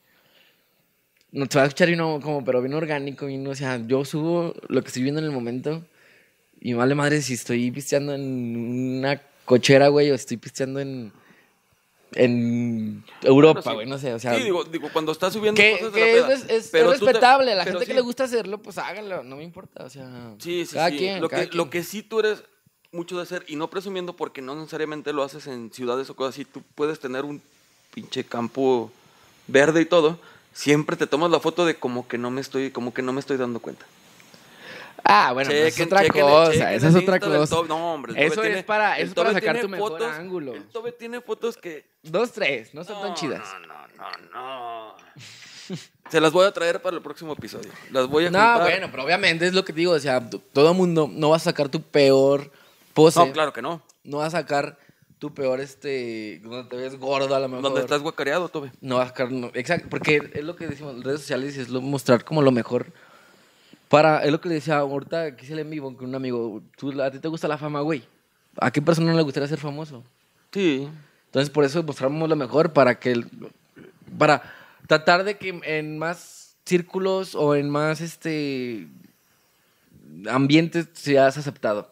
[1.31, 3.25] No te va a escuchar bien, como, pero bien orgánico.
[3.25, 5.83] bien, o sea, yo subo lo que estoy viendo en el momento.
[6.59, 11.11] Y vale madre si estoy pisteando en una cochera, güey, o estoy pisteando en.
[12.13, 13.75] En Europa, Bueno, sí.
[13.75, 14.35] güey, no sé, o sea.
[14.37, 16.33] sí, digo, digo, cuando estás subiendo que, cosas de que la peda.
[16.33, 17.53] es, es- es pero tú te- respetable.
[17.55, 19.83] La gente que le gusta hacerlo, pues háganlo, no me importa.
[19.83, 20.97] O sea, Sí, sí, cada sí.
[20.97, 21.21] quien.
[21.21, 21.57] lo, cada que, quien.
[21.57, 22.43] lo que sí tú eres
[22.93, 26.35] mucho de hacer, y no presumiendo porque no necesariamente lo haces en ciudades o cosas
[26.35, 27.41] así, tú puedes tener un
[27.93, 28.89] pinche campo
[29.47, 30.17] verde y todo,
[30.53, 33.19] siempre te tomas la foto de como que no me estoy, como que no me
[33.19, 33.85] estoy dando cuenta.
[35.03, 37.55] Ah, bueno, pues es Chequen- otra chequen- cosa, chequen esa es otra cosa.
[37.55, 37.69] Tobe.
[37.69, 40.53] No, hombre, Eso es para- eso es para sacar tu mejor fotos- ángulo.
[40.55, 41.85] El Tobe tiene fotos que...
[42.03, 43.41] Dos, tres, no son tan No, chidas.
[43.61, 43.87] No, no,
[44.33, 44.95] no, no.
[46.09, 47.69] Se las voy a traer para el próximo episodio.
[47.91, 48.61] Las voy a No, juntar.
[48.61, 51.67] bueno, pero obviamente es lo que digo, o sea, todo mundo no va a sacar
[51.69, 52.49] tu peor
[52.93, 53.19] pose.
[53.19, 53.81] No, claro que no.
[54.05, 54.77] No va a sacar
[55.19, 57.63] tu peor, este, donde te ves gordo a lo mejor.
[57.63, 58.71] Donde estás guacareado, Tobe.
[58.79, 61.67] No va a sacar, no, exacto, porque es lo que decimos, en redes sociales es
[61.69, 62.93] lo, mostrar como lo mejor.
[63.89, 66.61] Para, es lo que le decía ahorita que hice el en vivo con un amigo,
[66.77, 68.03] tú, a ti te gusta la fama, güey.
[68.59, 70.03] ¿A qué persona no le gustaría ser famoso?
[70.51, 70.87] Sí.
[71.25, 73.11] Entonces, por eso mostramos lo mejor para que.
[73.11, 73.29] el-
[74.17, 74.41] Para
[74.87, 78.87] tratar de que en más círculos o en más este
[80.29, 81.89] ambientes seas aceptado.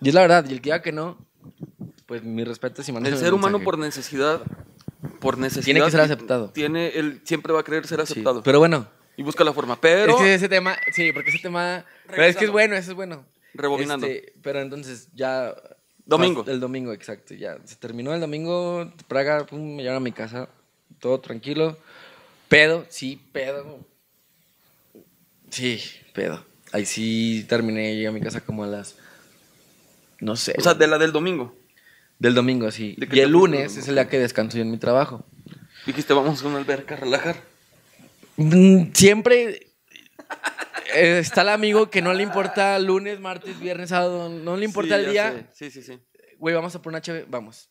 [0.00, 1.16] Y es la verdad, y el que diga que no,
[2.06, 4.40] pues mi respeto si El ser humano por necesidad,
[5.20, 5.64] por necesidad...
[5.64, 6.50] Tiene que ser aceptado.
[6.50, 8.42] Tiene, él siempre va a querer ser aceptado.
[8.42, 9.80] Pero bueno, y busca la forma.
[9.80, 10.16] Pero...
[10.16, 11.84] es que ese tema, sí, porque ese tema.
[12.08, 13.24] Pero es que es bueno, eso es bueno.
[13.54, 14.06] Rebobinando.
[14.06, 15.54] Este, pero entonces ya.
[16.04, 16.44] Domingo.
[16.46, 17.34] El domingo, exacto.
[17.34, 18.92] Ya se terminó el domingo.
[19.08, 20.48] Praga, pum, me llevaron a mi casa.
[20.98, 21.78] Todo tranquilo.
[22.48, 23.80] Pedo, sí, pedo.
[25.50, 25.80] Sí,
[26.12, 26.44] pedo.
[26.72, 28.96] Ahí sí terminé, llegué a mi casa como a las.
[30.20, 30.54] No sé.
[30.58, 31.54] O sea, de la del domingo.
[32.18, 32.94] del domingo, sí.
[32.98, 35.24] ¿De qué Y el lunes es el día que descanso yo en mi trabajo.
[35.86, 37.51] Dijiste, vamos a una alberca a relajar.
[38.36, 39.66] Mm, Siempre
[40.94, 44.96] eh, está el amigo que no le importa lunes, martes, viernes, sábado, no le importa
[44.98, 45.32] Sí, el día.
[45.32, 45.70] sé.
[45.70, 46.00] Sí, sí, sí.
[46.38, 47.70] Güey, vamos a por una chévere, vamos.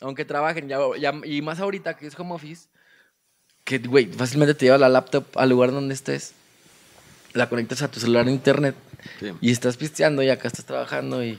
[0.00, 2.68] Aunque trabajen, ya, ya- y más ahorita que es home office,
[3.64, 6.34] que, güey, fácilmente te lleva la laptop al lugar donde estés,
[7.32, 8.74] la conectas a tu celular a internet
[9.18, 9.32] Sí.
[9.40, 11.38] y estás pisteando y acá estás trabajando y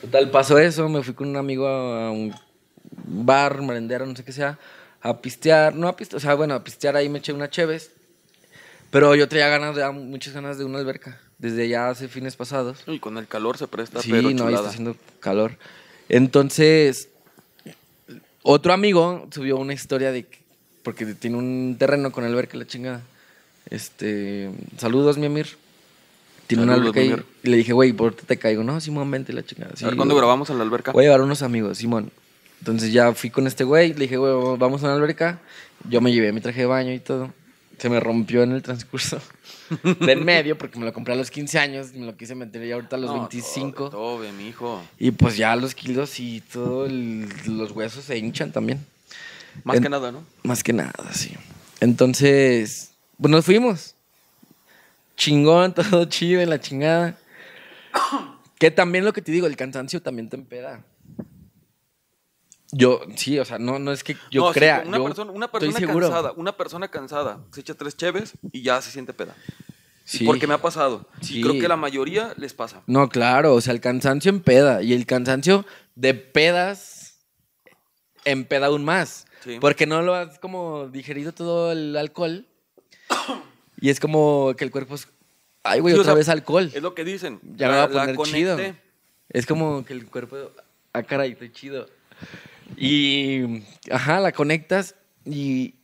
[0.00, 2.34] total, pasó eso, me fui con un amigo a, a un
[3.04, 4.58] bar, merendero, no sé qué sea,
[5.08, 7.90] a pistear, no a pistear, o sea, bueno, a pistear ahí me eché una cheves,
[8.90, 12.82] pero yo traía ganas, de, muchas ganas de una alberca, desde ya hace fines pasados.
[12.86, 15.52] Y con el calor se presta, Sí, pero no, está haciendo calor.
[16.08, 17.08] Entonces,
[18.42, 20.38] otro amigo subió una historia de que,
[20.82, 23.02] porque tiene un terreno con alberca, la chingada.
[23.70, 25.48] Este, saludos, mi Amir.
[26.46, 27.00] Tiene una alberca.
[27.42, 28.62] Y le dije, güey, ¿por qué te caigo?
[28.62, 29.72] No, Simón, vente la chingada.
[29.74, 30.22] Sí, a ver, ¿cuándo güey.
[30.22, 30.92] grabamos en la alberca?
[30.92, 32.12] Voy a llevar unos amigos, Simón.
[32.60, 35.40] Entonces ya fui con este güey, le dije, güey, vamos a una alberca.
[35.88, 37.32] Yo me llevé mi traje de baño y todo.
[37.78, 39.20] Se me rompió en el transcurso
[40.00, 42.34] de en medio porque me lo compré a los 15 años y me lo quise
[42.34, 43.90] meter ya ahorita a los No, 25.
[43.90, 44.82] Tobe, Tobe, mi hijo.
[44.98, 48.84] Y pues ya los kilos y todos los huesos se hinchan también.
[49.62, 50.24] Más En- que nada, ¿no?
[50.42, 51.34] Más que nada, sí.
[51.80, 53.94] Entonces, pues nos fuimos.
[55.16, 57.18] Chingón, todo chido en la chingada.
[58.58, 60.80] Que también lo que te digo, el cansancio también te empeda.
[62.78, 64.82] Yo, sí, o sea, no, no es que yo No, sí, crea.
[64.86, 66.08] una yo persona, una seguro.
[66.08, 69.34] cansada, una persona cansada, se echa tres cheves y ya se siente peda.
[70.04, 70.24] Sí.
[70.24, 71.08] Porque me ha pasado.
[71.22, 71.38] Sí.
[71.38, 72.82] Y creo que la mayoría les pasa.
[72.86, 74.82] No, claro, o sea, el cansancio empeda.
[74.82, 77.18] Y el cansancio de pedas
[78.24, 79.26] empeda aún más.
[79.42, 79.56] Sí.
[79.60, 82.46] Porque no lo has como digerido todo el alcohol.
[83.80, 85.08] y es como que el cuerpo es,
[85.64, 86.70] Ay, güey, Sí, o otra sea, vez alcohol.
[86.72, 87.40] Es lo que dicen.
[87.56, 88.58] Ya me va a poner chido.
[89.30, 90.36] Es como que el cuerpo.
[90.92, 91.88] Ah, caray, estoy chido.
[92.76, 93.62] Y.
[93.90, 95.74] Ajá, la conectas y.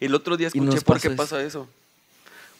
[0.00, 1.68] El otro día escuché por qué pasa eso.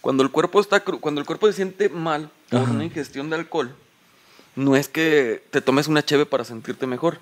[0.01, 2.71] Cuando el cuerpo está cru- cuando el cuerpo se siente mal por Ajá.
[2.73, 3.75] una ingestión de alcohol,
[4.57, 7.19] no es que te tomes una cheve para sentirte mejor,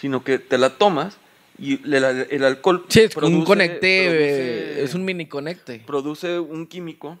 [0.00, 1.16] sino que te la tomas
[1.58, 4.08] y el alcohol Sí, es un produce- conecte.
[4.08, 5.80] produce- es un mini conecte.
[5.86, 7.18] produce un químico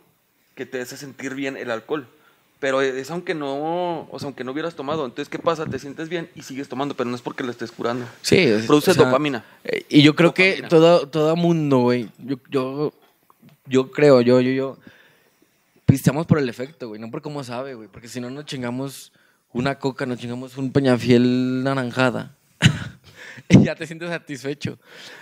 [0.54, 2.08] que te hace sentir bien el alcohol.
[2.60, 5.04] Pero es aunque no, o sea, aunque no hubieras tomado.
[5.04, 5.64] Entonces, ¿qué pasa?
[5.66, 8.04] Te sientes bien y sigues tomando, pero no es porque lo estés curando.
[8.22, 8.36] Sí.
[8.38, 9.44] es- Produce o sea, dopamina.
[9.64, 12.08] eh, Y yo creo que todo, todo mundo, güey.
[12.18, 12.92] Yo, yo,
[13.66, 14.76] yo creo, yo, yo, yo.
[15.86, 17.00] Pisteamos por el efecto, güey.
[17.00, 17.88] No por cómo sabe, güey.
[17.88, 19.12] Porque si no, nos chingamos
[19.52, 22.36] una coca, nos chingamos un peñafiel naranjada.
[23.48, 24.78] y ya te sientes satisfecho.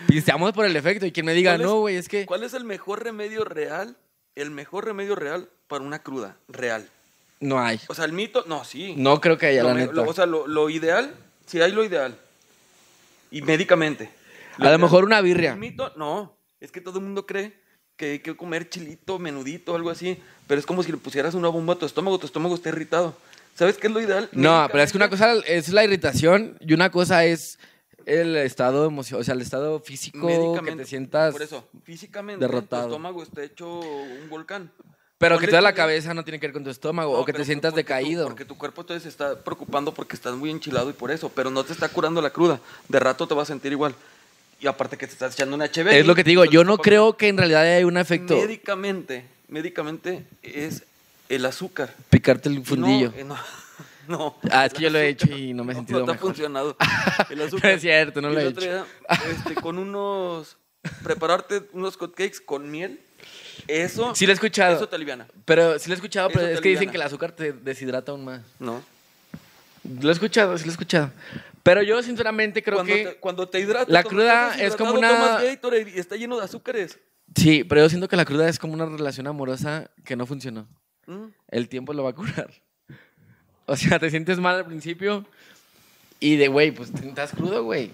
[0.09, 1.05] Pisteamos por el efecto.
[1.07, 2.25] Y quien me diga, ¿Cuál es- no, güey, es que.
[2.25, 3.95] ¿Cuál es el mejor remedio real?
[4.35, 6.89] El mejor remedio real para una cruda real.
[7.41, 7.79] No hay.
[7.89, 8.95] O sea, el mito, no, sí.
[8.97, 9.93] No creo que haya, Lo la me- neta.
[9.93, 11.15] lo- o sea, lo, lo ideal,
[11.47, 12.17] sí hay lo ideal.
[13.31, 14.11] Y médicamente.
[14.59, 15.53] a lo mejor una birria.
[15.53, 16.37] El mito, no.
[16.61, 17.53] Es que todo el mundo cree
[17.97, 20.19] que hay que comer chilito, menudito, algo así.
[20.47, 23.15] Pero es como si le pusieras una bomba a tu estómago, tu estómago está irritado.
[23.55, 24.29] ¿Sabes qué es lo ideal?
[24.33, 27.59] No, pero es que una cosa es la irritación y una cosa es
[28.05, 30.27] el estado emocional, o sea, el estado físico
[30.63, 31.33] que te sientas.
[31.33, 32.85] Por eso, físicamente, derrotado.
[32.85, 34.71] tu estómago está hecho un volcán.
[35.19, 37.33] Pero que toda la cabeza no tiene que ver con tu estómago No, o que
[37.33, 38.27] te sientas porque tu- decaído.
[38.27, 41.51] porque tu cuerpo entonces se está preocupando porque estás muy enchilado y por eso, pero
[41.51, 42.61] no te está curando la cruda.
[42.89, 43.95] De rato te vas a sentir igual.
[44.61, 45.89] Y aparte que te estás echando una HB.
[45.93, 49.25] es lo que te digo, yo no creo que en realidad haya un efecto Médicamente,
[49.49, 50.85] médicamente es
[51.31, 51.95] el azúcar.
[52.11, 53.13] picarte el no, fundillo.
[53.17, 53.37] eh, No,
[54.09, 54.37] no.
[54.51, 56.11] Ah, es que yo lo he hecho y no me he No, sentido no te
[56.11, 56.29] ha mejor.
[56.31, 56.77] funcionado.
[57.31, 57.71] El No azúcar.
[57.73, 58.61] es cierto, no Y lo he hecho.
[58.61, 58.87] día,
[59.31, 60.57] este, con unos
[61.03, 63.01] prepararte unos hotcakes con miel,
[63.69, 64.77] eso Sí lo he escuchado.
[64.77, 65.27] Eso te aliviana.
[65.45, 68.13] Pero sí lo he escuchado, pero Eso es que dicen que el azúcar te deshidrata
[68.13, 68.41] aún más.
[68.59, 68.83] No.
[70.01, 71.11] Lo he escuchado, sí lo he escuchado.
[71.63, 75.09] Pero yo sinceramente creo cuando, que te, cuando te hidratas, la cruda es como una-
[75.09, 76.99] tomas Gatorade y está lleno de azúcares.
[77.35, 80.69] sí, pero yo siento que la cruda es como una relación amorosa que no funcionó.
[81.09, 81.27] Mm.
[81.49, 82.51] el tiempo lo va a curar.
[83.67, 85.25] O sea, te sientes mal al principio
[86.21, 87.91] y de, güey, pues estás crudo, güey.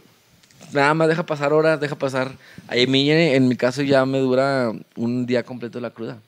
[0.72, 2.32] Nada más deja pasar horas, deja pasar.
[2.68, 6.18] A mí, en mi caso, ya me dura un día completo la cruda.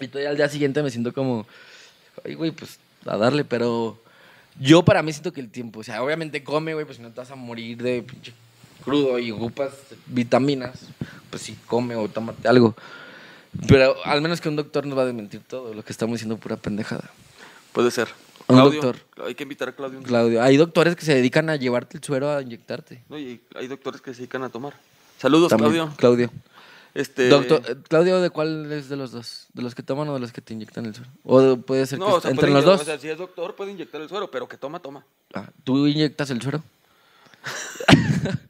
[0.00, 1.46] Y todavía al día siguiente me siento como,
[2.24, 3.98] ay, güey, pues a darle, pero
[4.60, 7.10] yo para mí siento que el tiempo, o sea, obviamente come, güey, pues si no
[7.10, 8.32] te vas a morir de pinche
[8.84, 9.72] crudo y ocupas
[10.06, 10.86] vitaminas,
[11.30, 12.74] pues sí, come o tómate algo.
[13.68, 16.36] Pero al menos que un doctor nos va a desmentir todo, lo que estamos diciendo
[16.36, 17.10] pura pendejada.
[17.72, 18.08] Puede ser.
[18.46, 19.26] Un Claudio, doctor.
[19.26, 20.02] Hay que invitar a Claudio.
[20.02, 23.02] Claudio, hay doctores que se dedican a llevarte el suero a inyectarte.
[23.08, 24.74] No, y hay doctores que se dedican a tomar.
[25.18, 25.96] Saludos, También, Claudio.
[25.96, 26.30] Claudio.
[26.94, 29.46] Este, Doctor, eh, Claudio, ¿de cuál es de los dos?
[29.52, 31.10] ¿De los que toman o de los que te inyectan el suero?
[31.24, 32.82] O de- puede ser que no, o esté sea, entre los dos.
[32.82, 35.04] O sea, si es doctor, puede inyectar el suero, pero que toma, toma.
[35.32, 36.62] Ah, ¿Tú inyectas el suero?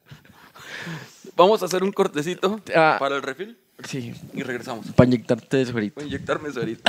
[1.36, 2.96] Vamos a hacer un cortecito Ah.
[2.98, 3.56] para el refil
[3.88, 4.86] Sí, y regresamos.
[4.92, 5.94] para inyectarte suerito.
[5.96, 6.82] Voy a inyectarme suerito.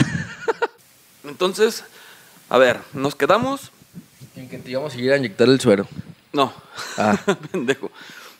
[1.24, 1.84] Entonces,
[2.50, 3.72] a ver, nos quedamos.
[4.36, 5.88] En que te íbamos a seguir a inyectar el suero.
[6.34, 6.54] No,
[6.98, 7.18] Ah,
[7.52, 7.90] pendejo.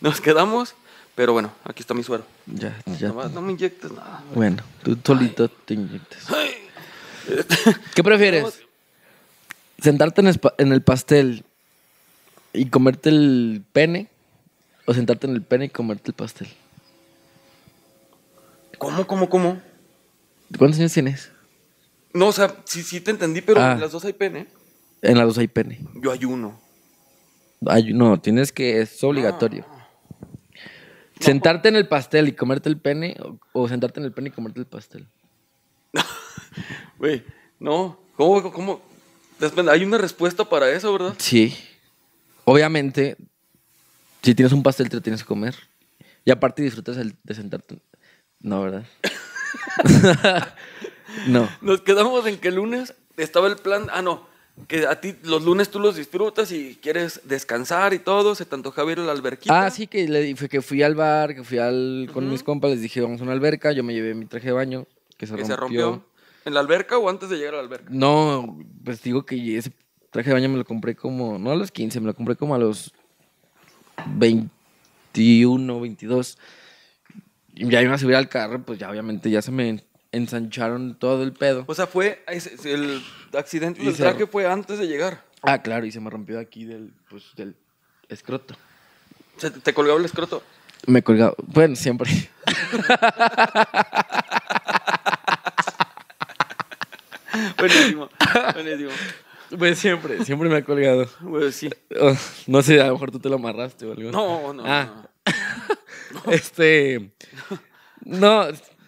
[0.02, 0.76] Nos quedamos,
[1.16, 2.26] pero bueno, aquí está mi suero.
[2.46, 3.08] ya, ya.
[3.10, 4.22] Nomás no me inyectes nada.
[4.34, 6.30] Bueno, tú solito te inyectas.
[6.30, 6.52] Ay.
[7.96, 8.62] ¿Qué prefieres?
[9.82, 11.44] ¿Sentarte en el, en el pastel
[12.54, 14.10] y comerte el pene?
[14.86, 16.48] ¿O sentarte en el pene y comerte el pastel?
[18.78, 19.62] ¿Cómo, cómo, cómo?
[20.58, 21.32] ¿Cuántos años tienes?
[22.16, 23.74] No, o sea, sí, sí te entendí, pero Ah.
[23.74, 24.48] en las dos hay pene.
[25.02, 25.80] En las dos hay pene.
[26.02, 26.60] Yo ayuno.
[27.68, 29.66] Ay, no, tienes que, es obligatorio.
[31.20, 33.16] ¿Sentarte en el pastel y comerte el pene?
[33.22, 35.08] O, o sentarte en el pene y comerte el pastel?
[36.98, 37.24] Güey,
[37.60, 38.00] no.
[38.16, 38.82] ¿Cómo, cómo?
[39.70, 41.16] Hay una respuesta para eso, ¿verdad?
[41.18, 41.54] Sí.
[42.46, 43.18] Obviamente,
[44.24, 45.54] si tienes un pastel, te lo tienes que comer.
[46.24, 47.78] Y aparte disfrutas el- de sentarte.
[48.40, 48.86] No, ¿verdad?
[51.28, 51.50] no.
[51.62, 53.88] Nos quedamos en que el lunes estaba el plan.
[53.92, 54.28] Ah, no.
[54.68, 58.36] Que a ti los lunes tú los disfrutas y quieres descansar y todo.
[58.36, 59.66] Se te antojaba ir a la alberquita.
[59.66, 62.82] Ah, sí, que, le, que fui al bar, que fui al, con mis compas, les
[62.82, 63.72] dije, vamos a una alberca.
[63.74, 64.86] Yo me llevé mi traje de baño,
[65.18, 65.56] que se Que rompió.
[65.56, 66.06] se rompió.
[66.46, 67.88] ¿En la alberca o antes de llegar a la alberca?
[67.90, 69.72] No, pues digo que ese
[70.12, 72.56] traje de baño me lo compré como, no a los 15, me lo compré como
[72.56, 72.94] a los
[74.06, 76.38] 21, 22.
[77.56, 79.84] Y ya iba a subir al carro, pues ya obviamente ya se me
[80.16, 81.64] ensancharon todo el pedo.
[81.68, 82.24] O sea, fue.
[82.28, 85.24] ese- El accidente Y del se- traje fue antes de llegar.
[85.42, 87.56] Ah, claro, y se me rompió aquí del, pues, del
[88.10, 88.56] escroto.
[89.38, 90.42] Se te, te colgaba el escroto.
[90.88, 92.10] Me colgaba, bueno, siempre.
[97.58, 98.10] buenísimo,
[98.54, 98.92] buenísimo.
[99.58, 101.08] Pues siempre, siempre me ha colgado.
[101.22, 101.70] Pues sí.
[102.00, 102.14] Oh,
[102.48, 104.12] no sé, a lo mejor tú te lo amarraste o algo.
[104.12, 105.08] No, no, Ah.
[105.26, 105.26] no.
[106.32, 107.12] Este.
[108.04, 108.48] No,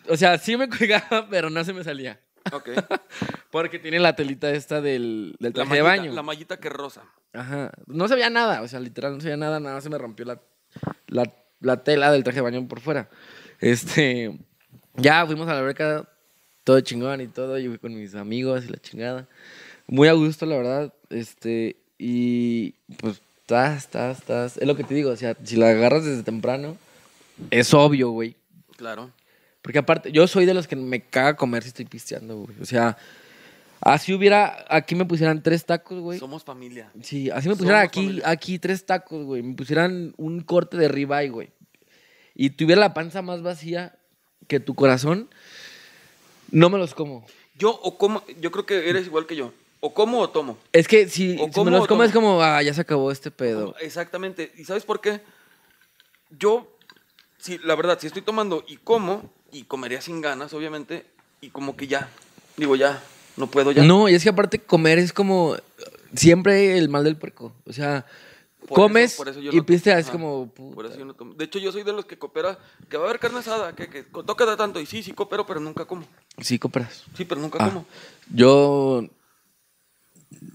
[0.09, 2.19] o sea, sí me colgaba, pero no se me salía.
[2.51, 2.69] Ok.
[3.51, 6.13] Porque tiene la telita esta del, del traje de mallita, baño.
[6.13, 7.03] la mallita que rosa.
[7.33, 7.71] Ajá.
[7.87, 9.97] No se veía nada, o sea, literal, no se veía nada, nada más se me
[9.97, 10.41] rompió la,
[11.07, 13.09] la, la tela del traje de baño por fuera.
[13.59, 14.37] Este.
[14.95, 16.09] Ya fuimos a la alberca,
[16.63, 17.57] todo chingón y todo.
[17.57, 19.27] Yo fui con mis amigos y la chingada.
[19.87, 20.93] Muy a gusto, la verdad.
[21.09, 21.77] Este.
[21.97, 24.57] Y pues, estás, estás, estás.
[24.57, 26.77] Es lo que te digo, o sea, si la agarras desde temprano,
[27.51, 28.35] es obvio, güey.
[28.75, 29.11] Claro.
[29.67, 32.56] Porque aparte, yo soy de los que me caga comer si estoy pisteando, güey.
[32.62, 32.97] O sea,
[33.82, 36.19] así hubiera, aquí me pusieran tres tacos, güey.
[36.19, 36.89] Somos familia.
[37.01, 38.30] Sí, así me pusieran Somos aquí, familia.
[38.30, 39.43] aquí tres tacos, güey.
[39.43, 41.49] Me pusieran un corte de ribeye, güey.
[42.34, 43.97] Y tuviera la panza más vacía
[44.47, 45.30] que tu corazón,
[46.49, 47.25] no me los como.
[47.58, 49.51] Yo o como, yo creo que eres igual que yo.
[49.82, 50.58] O como o tomo.
[50.71, 53.12] Es que si, O si como me los como es como, ah, ya se acabó
[53.12, 53.75] este pedo.
[53.82, 54.49] Exactamente.
[54.56, 55.19] ¿Y sabes por qué?
[56.30, 56.73] Yo,
[57.38, 61.05] sí, la verdad, si estoy tomando y como, y comería sin ganas, obviamente,
[61.41, 62.09] y como que ya,
[62.57, 63.01] digo ya,
[63.37, 63.83] no puedo ya.
[63.83, 65.55] No, y es que aparte comer es como
[66.15, 67.53] siempre el mal del puerco.
[67.65, 68.05] O sea,
[68.67, 70.51] Por comes eso- por eso yo y no- pisteas, ajá, como...
[70.53, 71.33] Por eso yo no tomo.
[71.33, 72.57] De hecho, yo soy de los que coopera,
[72.89, 75.59] que va a haber carne asada, que, que toca tanto, y sí, sí coopero, pero
[75.59, 76.05] nunca como.
[76.41, 77.03] Sí, cooperas.
[77.15, 77.85] Sí, pero nunca Ah, como.
[78.33, 79.03] Yo...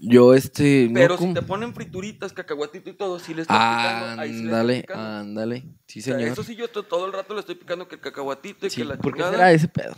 [0.01, 0.87] Yo, este...
[0.89, 1.33] no Pero si como.
[1.33, 4.23] te ponen frituritas, cacahuatito y todo, sí le picando.
[4.23, 5.03] Sí le estás Ándale, picando.
[5.03, 5.63] ándale.
[5.87, 6.29] Sí, O sea, señor.
[6.31, 8.77] eso sí, yo to- todo el rato le estoy picando que el cacahuatito y Sí,
[8.81, 9.95] que la ¿Por qué será ese pedo?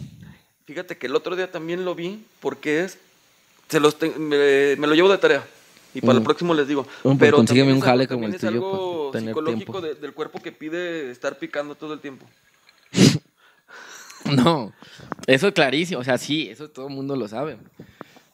[0.66, 2.98] Fíjate que el otro día también lo vi porque es.
[3.68, 5.44] Se los te- me, me lo llevo de tarea.
[5.94, 6.24] Y para el Mm.
[6.24, 6.88] próximo les digo.
[7.04, 9.34] Bueno, pues consígueme también un es algo- jale como el es tuyo algo para tener
[9.34, 12.26] psicológico de- del cuerpo que pide estar picando todo el tiempo.
[14.26, 14.74] No,
[15.28, 16.00] eso es clarísimo.
[16.00, 17.58] O sea, sí, eso todo el mundo lo sabe.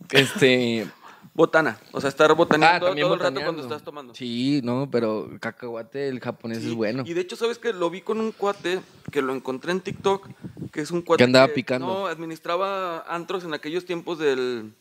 [0.10, 0.88] Este.
[1.34, 1.80] Botana.
[1.92, 4.14] O sea, estar botaneando ah, todo, el rato cuando estás tomando.
[4.14, 7.04] Sí, no, pero cacahuate, el japonés Sí, es bueno.
[7.06, 10.28] Y de hecho, ¿sabes que Lo vi con un cuate que lo encontré en TikTok,
[10.72, 11.88] que es un cuate Que andaba picando.
[11.88, 14.74] No, administraba antros en aquellos tiempos del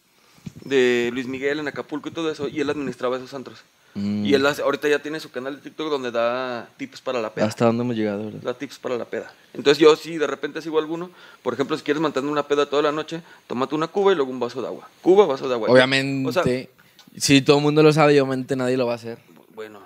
[0.64, 3.62] de Luis Miguel en Acapulco y todo eso, y él administraba esos antros.
[3.94, 4.24] Mm.
[4.24, 7.34] Y él hace- ahorita ya tiene su canal de TikTok donde da tips para la
[7.34, 7.46] peda.
[7.46, 8.40] ¿Hasta dónde hemos llegado, verdad?
[8.40, 9.32] Da tips para la peda.
[9.52, 11.10] Entonces yo sí, de repente sigo alguno.
[11.42, 14.30] Por ejemplo, si quieres mantener una peda toda la noche, tómate una cuba y luego
[14.30, 14.88] un vaso de agua.
[15.02, 15.68] Cuba, vaso de agua.
[15.70, 16.44] Obviamente, O sea,
[17.16, 19.18] si todo el mundo lo sabe, obviamente nadie lo va a hacer.
[19.54, 19.80] bueno,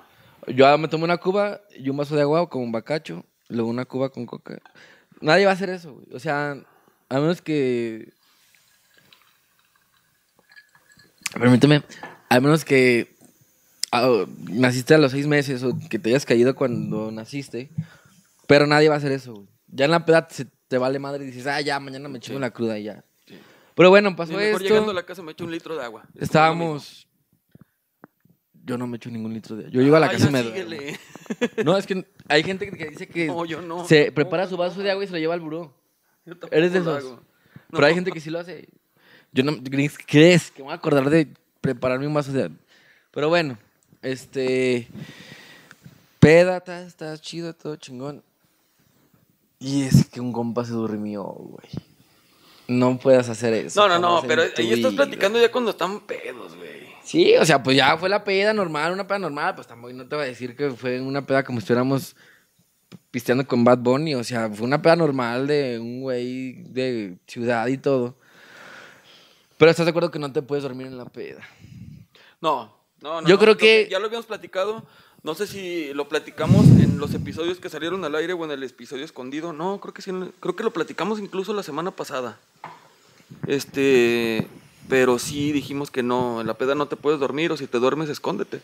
[0.48, 3.86] Yo me tomo una cuba y un vaso de agua con un bacacho, luego una
[3.86, 4.58] cuba con coca.
[5.22, 6.06] Nadie va a hacer eso, güey.
[6.12, 6.58] O sea,
[7.08, 8.12] a menos que.
[11.32, 11.82] Permíteme,
[12.28, 13.13] a menos que
[13.94, 17.70] ah, naciste a los seis meses o que te hayas caído cuando naciste,
[18.46, 19.48] pero nadie va a hacer eso, güey.
[19.68, 22.38] Ya en la peda se te vale madre y dices, ah, ya, mañana me chingo
[22.38, 23.04] la cruda y ya.
[23.26, 23.34] Sí.
[23.74, 24.92] Pero bueno, pasó mejor llegando a esto.
[24.92, 26.04] la casa me echo un litro de agua.
[26.14, 26.22] Es.
[26.22, 27.08] Estábamos.
[28.66, 29.70] Yo no me echo ningún litro de.
[29.70, 30.42] Yo llego a la casa y me.
[30.42, 30.98] síguele.
[31.64, 33.86] No, es que hay gente que dice que No, yo no.
[33.86, 35.74] se No, prepara su vaso de agua y se lo lleva al buró.
[36.24, 37.18] Yo Eres de esos.
[37.70, 38.68] Pero hay gente que sí lo hace.
[39.32, 39.56] Yo no.
[39.62, 41.28] ¿Crees crees que me voy a acordar de
[41.60, 42.56] prepararme un vaso de agua?
[43.10, 43.58] Pero bueno,
[44.04, 44.88] este.
[46.20, 48.22] Peda, está, está chido, todo chingón.
[49.58, 51.68] Y es que un compa se durmió, güey.
[52.66, 53.80] No puedas hacer eso.
[53.80, 56.84] No, no, no, pero ahí estás platicando ya cuando están pedos, güey.
[57.02, 60.08] Sí, o sea, pues ya fue la peda normal, una peda normal, pues tampoco no
[60.08, 62.16] te voy a decir que fue una peda como si estuviéramos
[63.10, 67.66] pisteando con Bad Bunny, o sea, fue una peda normal de un güey de ciudad
[67.66, 68.16] y todo.
[69.58, 71.42] Pero estás de acuerdo que no te puedes dormir en la peda.
[72.40, 73.28] No, no, no.
[73.28, 74.82] Yo no, creo que- Ya lo habíamos platicado.
[75.22, 78.62] No sé si lo platicamos en los episodios que salieron al aire o en el
[78.62, 79.52] episodio escondido.
[79.52, 80.10] No, creo que sí.
[80.40, 82.38] Creo que lo platicamos incluso la semana pasada.
[83.46, 84.46] Este.
[84.88, 87.78] Pero sí dijimos que no, en la peda no te puedes dormir o si te
[87.78, 88.60] duermes, escóndete.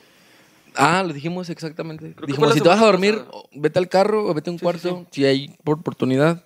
[0.75, 2.13] Ah, lo dijimos exactamente.
[2.15, 3.43] Creo dijimos, si te vas a dormir, pasada.
[3.53, 6.45] vete al carro o vete a un Sí, sí, cuarto, si hay por oportunidad.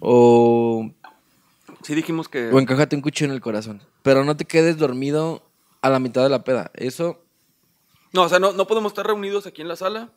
[0.00, 0.90] O,
[1.82, 2.50] Sí dijimos que.
[2.50, 3.80] o encájate un cuchillo en el corazón.
[4.02, 5.42] Pero no te quedes dormido
[5.82, 6.70] a la mitad de la peda.
[6.74, 7.22] Eso
[8.12, 10.10] No, o sea, no, no podemos estar reunidos aquí en la sala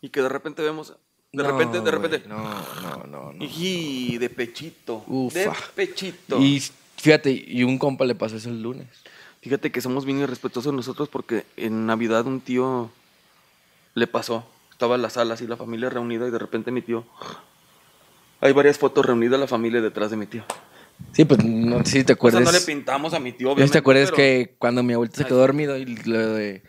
[0.00, 0.94] y que de repente vemos.
[1.32, 2.22] De No, repente, de repente.
[2.28, 2.38] No,
[2.82, 3.44] no, no, no.
[3.44, 5.04] Y de pechito.
[5.06, 5.38] Ufa.
[5.38, 6.40] De pechito.
[6.40, 6.62] Y
[6.96, 8.88] fíjate, y un compa le pasó eso el lunes.
[9.42, 12.90] Fíjate que somos bien irrespetuosos nosotros porque en Navidad un tío
[13.94, 14.46] le pasó.
[14.72, 17.04] Estaba en la sala así, la familia reunida y de repente mi tío...
[18.40, 20.44] Hay varias fotos reunidas la familia detrás de mi tío.
[21.12, 22.42] Sí, pues no sé si te O sea, acuerdas.
[22.44, 23.72] no le pintamos a mi tío, obviamente.
[23.72, 25.40] te acuerdas pero- que cuando mi abuelito se quedó sí.
[25.40, 26.62] dormido y le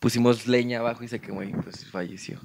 [0.00, 2.40] pusimos leña abajo y se quemó y pues falleció.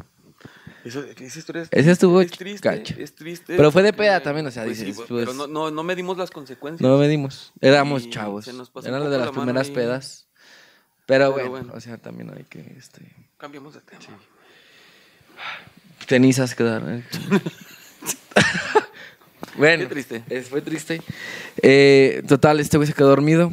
[0.86, 3.58] Eso- esa historia es, Ese estuvo es triste, es triste.
[3.58, 5.84] Pero fue de peda también, o sea, pues sí, dices, pero pues- no, no, no
[5.84, 6.82] medimos las consecuencias.
[6.88, 7.52] No medimos.
[7.60, 8.48] Éramos Y chavos.
[8.48, 10.28] Eran de la las primeras pedas.
[11.08, 11.74] Pero, Pero bueno, bueno.
[11.76, 13.02] o sea, también hay que, este...
[13.38, 14.02] Cambiamos de tema.
[16.08, 17.04] Cenizas quedaron.
[19.58, 19.84] bueno.
[19.84, 20.24] Qué triste.
[20.30, 21.01] es- fue triste.
[21.62, 23.51] Eh, total, este güey se quedó dormido.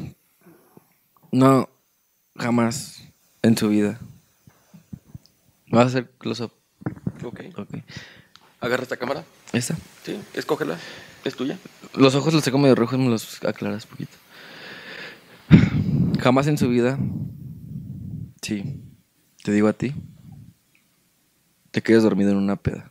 [1.33, 1.69] No,
[2.37, 3.03] jamás
[3.43, 3.99] en su vida.
[5.69, 6.53] ¿Vas a hacer close-up?
[7.25, 7.41] Ok.
[7.57, 7.75] Ok.
[8.61, 9.25] Agarra esta cámara.
[9.53, 9.77] ¿Esta?
[10.05, 10.79] Sí, escógela.
[11.25, 11.59] Es tuya.
[11.95, 14.13] Los ojos los tengo medio rojos, me los aclaras poquito.
[16.21, 16.99] Jamás en su vida.
[18.43, 18.81] Sí.
[19.43, 19.95] Te digo a ti.
[21.71, 22.91] Te quedas dormido en una peda.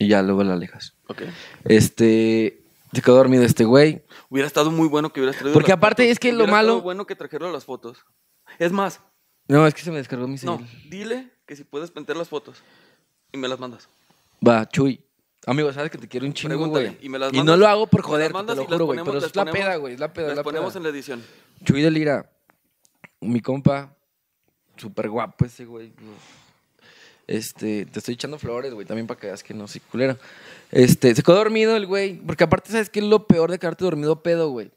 [0.00, 0.94] Y ya luego la alejas.
[1.06, 1.22] Ok.
[1.64, 2.64] Este.
[2.92, 4.02] Se quedó dormido este güey.
[4.30, 6.12] Hubiera estado muy bueno que hubieras traído Porque las aparte fotos.
[6.12, 8.04] es que lo Hubiera estado malo- bueno que trajeron las fotos.
[8.58, 9.00] Es más,
[9.46, 12.62] No, es que se me descargó mi no, dile que si puedes meter las fotos
[13.32, 13.88] y me las mandas.
[14.46, 15.04] Va, Chuy.
[15.46, 16.88] Amigo, sabes que te quiero un chingo, Pregúntale.
[16.90, 16.98] güey.
[17.06, 18.66] Y, me las no mandas- lo hago por me las joder, te mandas lo y
[18.66, 18.98] las juro, güey.
[18.98, 19.94] ponemos- Pero las es la ponemos- peda, güey.
[19.94, 20.78] Es la peda, es Las la ponemos peda.
[20.78, 21.22] en la edición.
[21.64, 22.30] Chuy de Lira,
[23.20, 23.96] mi compa,
[24.76, 25.92] súper guapo ese güey.
[27.30, 30.18] Este, te estoy echando flores, güey, también para que veas que no soy culero.
[30.72, 33.84] Este, se quedó dormido el güey, porque aparte, ¿sabes qué es lo peor de quedarte
[33.84, 34.72] dormido pedo, güey?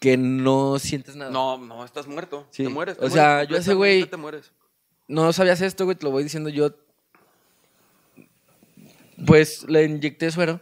[0.00, 1.30] Que no sientes nada.
[1.30, 2.48] No, no, estás muerto.
[2.50, 2.64] Sí.
[2.64, 2.98] Te mueres.
[2.98, 4.50] te O sea, mueres, yo ese güey- Te mueres.
[5.06, 6.72] No sabías esto, güey, te lo voy diciendo yo.
[9.24, 10.60] Pues le inyecté suero.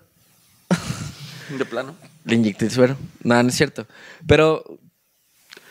[1.59, 1.97] De plano.
[2.25, 2.95] Le inyecté suero.
[3.23, 3.87] Nada, no es cierto.
[4.27, 4.63] Pero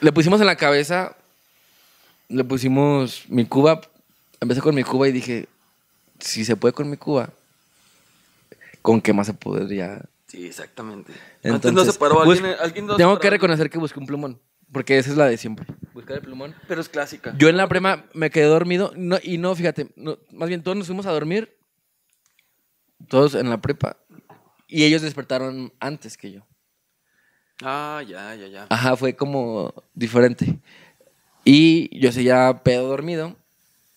[0.01, 1.15] le pusimos en la cabeza,
[2.29, 3.79] le pusimos mi cuba.
[4.41, 5.47] Empecé con mi cuba y dije,
[6.19, 7.29] si se puede con mi cuba,
[8.81, 10.01] ¿con qué más se podría?
[10.27, 11.11] Sí, exactamente.
[11.43, 12.55] Antes no Entonces, se paró bus- alguien.
[12.59, 14.39] alguien no se Tengo que reconocer que busqué un plumón,
[14.71, 15.65] porque esa es la de siempre.
[15.93, 16.55] Buscar el plumón.
[16.67, 17.35] Pero es clásica.
[17.37, 20.77] Yo en la prema me quedé dormido no, y no, fíjate, no, más bien todos
[20.77, 21.57] nos fuimos a dormir,
[23.07, 23.97] todos en la prepa,
[24.67, 26.45] y ellos despertaron antes que yo.
[27.61, 28.67] Ah, ya, ya, ya.
[28.69, 30.59] Ajá, fue como diferente.
[31.43, 33.35] Y yo seguía pedo dormido.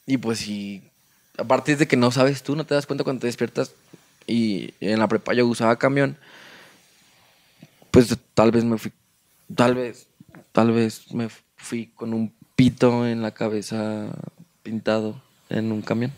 [0.07, 0.83] Y pues si,
[1.39, 3.73] aparte de que no sabes tú, no te das cuenta cuando te despiertas.
[4.27, 6.17] Y en la prepa yo usaba camión.
[7.91, 8.93] Pues tal vez me fui,
[9.55, 10.07] tal vez,
[10.53, 14.07] tal vez me fui con un pito en la cabeza
[14.63, 16.13] pintado en un camión.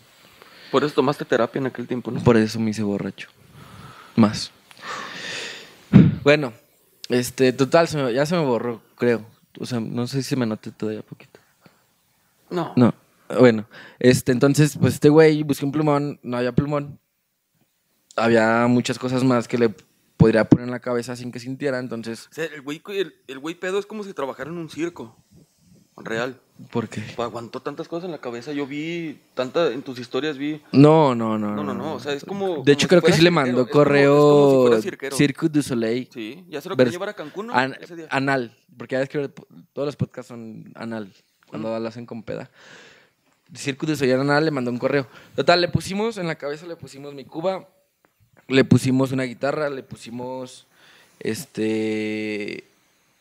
[0.70, 2.22] Por eso tomaste terapia en aquel tiempo, ¿no?
[2.22, 3.28] Por eso me hice borracho.
[4.16, 4.50] Más.
[6.22, 6.52] Bueno,
[7.08, 9.24] este, total, se me- ya se me borró, creo.
[9.58, 11.40] O sea, no sé si me note todavía poquito.
[12.50, 12.72] No.
[12.76, 12.94] No,
[13.38, 13.66] bueno,
[13.98, 16.98] este, entonces, pues este güey busqué un plumón, no había plumón.
[18.16, 19.74] Había muchas cosas más que le
[20.16, 23.38] podría poner en la cabeza sin que sintiera, entonces, O sea, el güey, el, el
[23.40, 25.16] güey pedo es como si trabajara en un circo.
[25.96, 26.40] Real.
[26.72, 27.02] ¿por qué?
[27.18, 28.52] Aguantó tantas cosas en la cabeza.
[28.52, 30.60] Yo vi, tanta, en tus historias vi.
[30.72, 31.54] No, no, no.
[31.54, 31.94] No, no, no.
[31.94, 32.48] O sea, es como.
[32.48, 34.90] De como hecho, si creo que sí le mandó es es correo como si.
[35.16, 36.08] Circuit du Soleil.
[36.12, 37.54] Sí, ya se lo quería Vers- llevar a Cancún, ¿no?
[37.54, 38.08] An- Ese día.
[38.10, 39.28] anal, porque ya ves que
[39.72, 41.12] todos los podcasts son anal,
[41.46, 41.82] cuando Mm.
[41.82, 42.50] lo hacen con peda.
[43.54, 45.06] Circuit de Soyar Anal le mandó un correo.
[45.36, 47.68] Total, le pusimos en la cabeza, le pusimos mi cuba,
[48.48, 50.66] le pusimos una guitarra, le pusimos
[51.20, 52.64] este,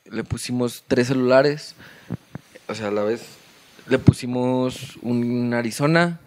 [0.05, 1.76] le pusimos tres celulares,
[2.67, 3.21] o sea, a la vez
[3.88, 6.19] le pusimos un Arizona,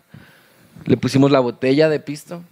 [0.84, 2.42] le pusimos la botella de pisto,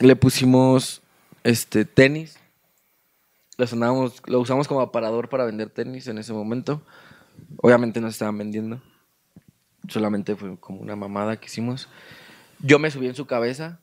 [0.00, 1.02] le pusimos
[1.44, 2.36] este tenis,
[3.56, 6.82] lo, sonábamos- lo usamos como aparador para vender tenis en ese momento.
[7.58, 8.80] Obviamente no estaban vendiendo.
[9.88, 11.88] Solamente fue como una mamada que hicimos.
[12.60, 13.78] Yo me subí en su cabeza.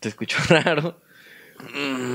[0.00, 1.00] Te escucho raro.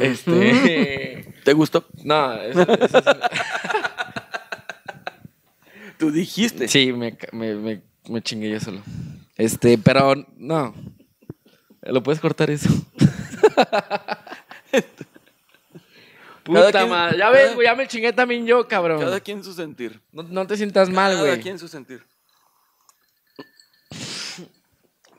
[0.02, 1.34] Este.
[1.43, 1.86] ¿Te gustó?
[2.04, 3.06] No, eso, eso es-
[5.97, 6.68] Tú dijiste.
[6.68, 8.82] Sí, me, me, me, me chingué yo solo.
[9.38, 10.74] Este, pero no.
[11.84, 12.70] ¿Lo puedes cortar eso?
[16.43, 17.18] Cada Puta madre.
[17.18, 18.99] Ya cada- ves, güey, ya me chingué también yo, cabrón.
[18.99, 19.99] Cada quien su sentir.
[20.12, 21.41] No, no te sientas mal, Cada güey.
[21.41, 22.04] quien su sentir.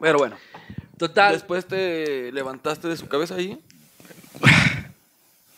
[0.03, 0.37] Pero bueno.
[0.99, 1.33] Total.
[1.33, 3.59] Después te levantaste de su cabeza ahí.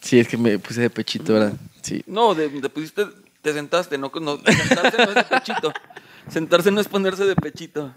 [0.00, 1.54] Sí, es que me puse de pechito, ¿verdad?
[1.80, 2.04] Sí.
[2.06, 3.06] No, de, te pusiste,
[3.40, 5.72] te sentaste, no, no, sentarse no es de pechito.
[6.28, 7.94] Sentarse no es ponerse de pechito.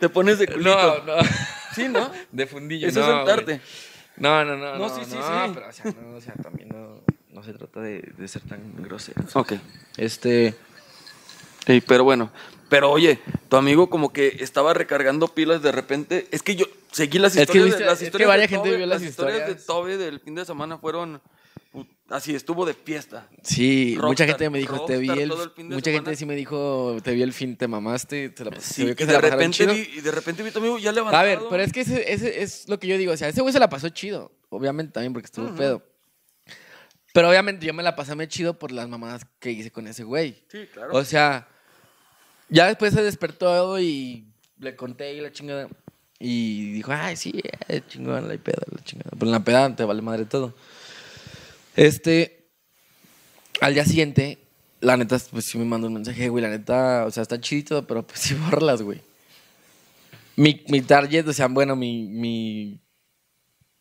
[0.00, 0.74] Te pones de culito.
[0.74, 1.22] No, no.
[1.74, 2.10] Sí, ¿no?
[2.32, 3.44] De fundillo, Eso no, es sentarte.
[3.44, 3.60] güey.
[4.16, 4.72] No, no, no.
[4.76, 5.52] No, No, sí, sí, no, sí.
[5.54, 7.00] Pero, o sea, no, o sea, también no,
[7.32, 9.22] no se trata de, de ser tan grosero.
[9.34, 9.52] Ok.
[9.96, 10.54] Este.
[11.66, 12.30] Sí, pero bueno.
[12.68, 16.26] Pero oye, tu amigo como que estaba recargando pilas de repente.
[16.30, 17.66] Es que yo seguí las Es que historias.
[17.66, 19.66] viste- de, las es que historias varias de gente vio las historias de historias.
[19.66, 21.20] Tobe del fin de semana fueron.
[22.08, 23.28] Así estuvo de fiesta.
[23.42, 25.32] Sí, mucha Rockstar, gente me dijo, te vi el...
[25.32, 26.04] el fin de mucha semana.
[26.04, 29.06] gente sí me dijo, te vi el fin, te mamaste, te la Sí, que y
[29.06, 31.20] se de la repente vi, y de repente vi a tu amigo ya levantado.
[31.20, 33.12] A ver, pero es que ese, ese es lo que yo digo.
[33.12, 34.30] O sea, ese güey se la pasó chido.
[34.48, 35.56] Obviamente también porque estuvo Ujú.
[35.56, 35.82] pedo.
[37.12, 40.04] Pero obviamente yo me la pasé muy chido por las mamadas que hice con ese
[40.04, 40.44] güey.
[40.50, 40.94] Sí, claro.
[40.94, 41.48] O sea,
[42.48, 44.26] ya después se despertó y
[44.58, 45.68] le conté y la chingada.
[46.18, 47.32] Y dijo, ay, sí,
[47.68, 49.10] eh, chingón, la peda, la chingada.
[49.12, 50.54] Pero en la peda te vale madre todo.
[51.74, 52.48] Este,
[53.60, 54.38] al día siguiente,
[54.80, 57.86] la neta, pues sí me mandó un mensaje, güey, la neta, o sea, está chidito,
[57.86, 59.02] pero pues sí borlas, güey.
[60.36, 62.80] Mi, mi target, o sea, bueno, mi, mi,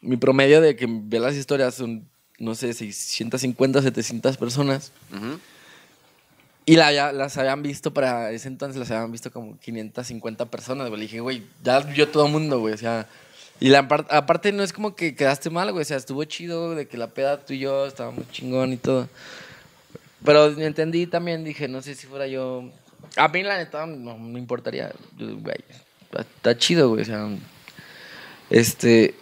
[0.01, 2.09] mi promedio de que ve las historias son,
[2.39, 4.91] no sé, 650, 700 personas.
[5.13, 5.39] Ujú.
[6.65, 10.87] Y la, ya- las habían visto para ese entonces, las habían visto como 550 personas,
[10.87, 10.99] güey.
[10.99, 12.73] Le dije, güey, ya vio todo el mundo, güey.
[12.73, 13.07] O sea,
[13.59, 15.83] y la par- aparte no es como que quedaste mal, güey.
[15.83, 18.77] O sea, estuvo chido de que la peda tú y yo estaba muy chingón y
[18.77, 19.07] todo.
[20.23, 22.63] Pero entendí también, dije, no sé si fuera yo.
[23.15, 24.91] A mí, la neta, no me importaría.
[25.19, 25.57] Güey,
[26.35, 27.03] está chido, güey.
[27.03, 27.29] O sea,
[28.49, 29.13] este.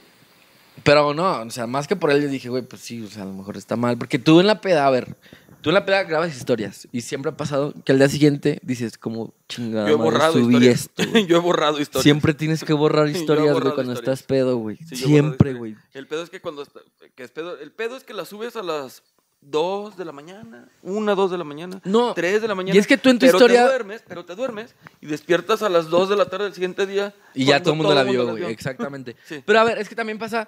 [0.84, 3.24] Pero no, o sea, más que por él, yo dije, güey, pues sí, o sea,
[3.24, 3.98] a lo mejor está mal.
[3.98, 5.16] Porque tú en la peda, a ver,
[5.64, 6.88] tú en la peda grabas historias.
[6.92, 10.54] Y siempre ha pasado que al día siguiente dices, como chingada, Yo he madre, subí
[10.54, 10.82] historias.
[10.82, 11.04] esto.
[11.12, 11.26] güey".
[11.26, 12.04] yo he borrado historias.
[12.04, 14.20] Siempre tienes que borrar historias, güey, cuando historias.
[14.20, 14.78] estás pedo, güey.
[14.78, 15.76] Sí, Siempre, güey.
[15.94, 16.82] El pedo es que cuando está-
[17.16, 19.02] que es pedo, el pedo es que la subes a las
[19.42, 22.76] 2 de la mañana, 1, 2 de la mañana, No, 3 de la mañana.
[22.76, 25.62] y es que tú en tu pero historia- Te duermes, pero te duermes y despiertas
[25.64, 27.14] a las 2 de la tarde del siguiente día.
[27.34, 28.52] Y ya todo el mundo la vio, las güey.
[28.52, 29.16] Exactamente.
[29.28, 29.42] Sí.
[29.46, 30.48] Pero a ver, es que también pasa.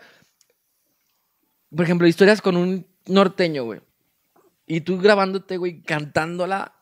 [1.75, 3.81] Por ejemplo, historias con un norteño, güey.
[4.67, 6.73] Y tú grabándote, güey, cantándola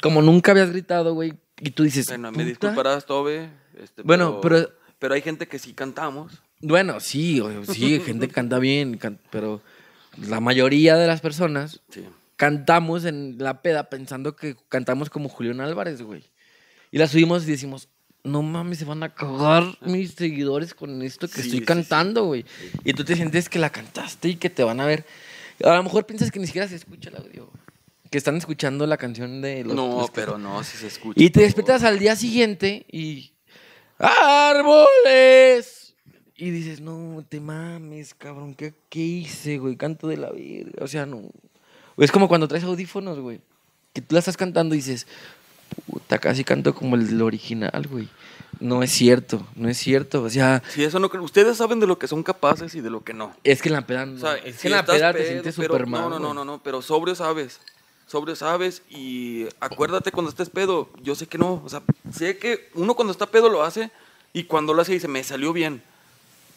[0.00, 1.34] como nunca habías gritado, güey.
[1.60, 2.06] Y tú dices.
[2.06, 3.50] Bueno, me disculparás, Tobe.
[3.80, 6.42] este, Bueno, pero- Pero hay gente que sí cantamos.
[6.60, 7.40] Bueno, sí,
[7.72, 9.62] sí, gente que canta bien, can- pero
[10.28, 12.04] la mayoría de las personas Sí.
[12.36, 16.24] cantamos en la peda pensando que cantamos como Julián Álvarez, güey.
[16.90, 17.88] Y la subimos y decimos,
[18.24, 22.24] no mames, se van a cagar mis seguidores con esto que Sí, estoy sí, cantando,
[22.24, 22.44] güey.
[22.82, 25.06] Y tú te sientes que la cantaste y que te van a ver.
[25.64, 27.50] A lo mejor piensas que ni siquiera se escucha el audio.
[28.10, 29.74] Que están escuchando la canción de los...
[29.74, 31.22] no, los pero no, si se escucha.
[31.22, 33.32] Y te despiertas al día siguiente y...
[33.98, 35.94] ¡Árboles!
[36.36, 39.76] Y dices, no, te mames, cabrón, ¿qué, qué hice, güey?
[39.76, 40.84] Canto de la verga.
[40.84, 41.22] O sea, no...
[41.96, 43.40] Es como cuando traes audífonos, güey.
[43.92, 45.08] Que tú la estás cantando y dices,
[45.86, 48.08] puta, casi canto como el original, güey.
[48.60, 50.22] No es cierto, no es cierto.
[50.22, 51.10] O sea, Sí, eso no.
[51.20, 53.34] Ustedes saben de lo que son capaces y de lo que no.
[53.44, 54.06] es que en la peda...
[54.06, 56.02] no- O sea, es si que en la peda te pedo, sientes pero- súper mal,
[56.02, 57.60] No, no, no, no, no, pero sobrio sabes.
[58.06, 60.88] Sobrio sabes y acuérdate cuando estés pedo.
[61.02, 61.62] Yo sé que no.
[61.64, 61.82] O sea,
[62.12, 63.90] sé que uno cuando está pedo lo hace
[64.32, 65.82] y cuando lo hace dice, me salió bien.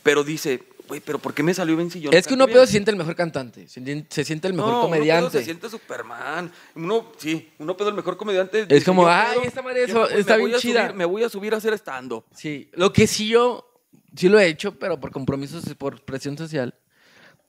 [0.03, 2.45] Pero dice, güey, pero ¿por qué me salió bien si yo no Es que uno
[2.45, 4.87] bien?" pedo se siente el mejor cantante, se sien- se siente el mejor No, uno
[4.89, 5.37] pedo comediante.
[5.39, 6.51] se siente Superman.
[6.75, 8.65] Uno, sí, uno pedo el mejor comediante.
[8.69, 10.87] Es como, "Yo "Ay, pedo, esta madre eso- está bien chida".
[10.89, 12.25] subir- me voy a subir a hacer stand-up.
[12.35, 13.71] Sí, lo que sí yo,
[14.15, 16.75] sí lo he hecho, pero por compromisos, y por presión social,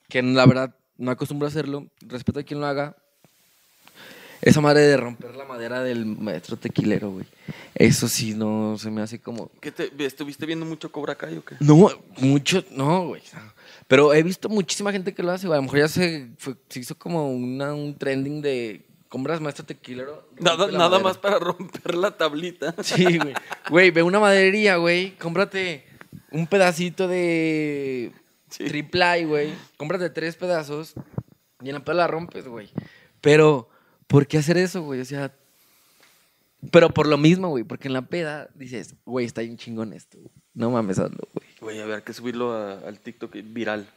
[0.07, 2.95] que la verdad no acostumbro a hacerlo, respeto a quien lo haga.
[4.43, 7.25] Esa madre de romper la madera del maestro tequilero, güey.
[7.75, 9.49] Eso sí, no se me hace como...
[9.61, 11.55] ¿Qué te, ¿Estuviste viendo mucho Cobra Kai o qué?
[11.61, 13.21] No, mucho, no, güey.
[13.87, 15.55] Pero he visto muchísima gente que lo hace, güey.
[15.57, 19.65] A lo mejor ya se, fue- se hizo como una, un trending de compras maestro
[19.65, 20.27] tequilero.
[20.39, 20.99] Nada, madera.
[20.99, 22.75] más para romper la tablita.
[22.83, 23.33] Sí, güey.
[23.69, 25.11] Güey, ve una maderería, güey.
[25.17, 25.85] Cómprate
[26.31, 28.11] un pedacito de
[28.49, 28.65] Sí.
[28.65, 29.53] triple güey.
[29.77, 30.93] Cómprate tres pedazos
[31.61, 32.69] y en la peda la rompes, güey.
[33.21, 33.69] Pero,
[34.07, 35.01] ¿por qué hacer eso, güey?
[35.01, 35.31] O sea,
[36.71, 37.63] pero por lo mismo, güey.
[37.63, 40.17] Porque en la peda dices, güey, está bien chingón esto.
[40.17, 40.31] güey.
[40.53, 41.47] No mames, hazlo, güey.
[41.59, 43.87] Güey, a ver, hay que subirlo a- al TikTok viral.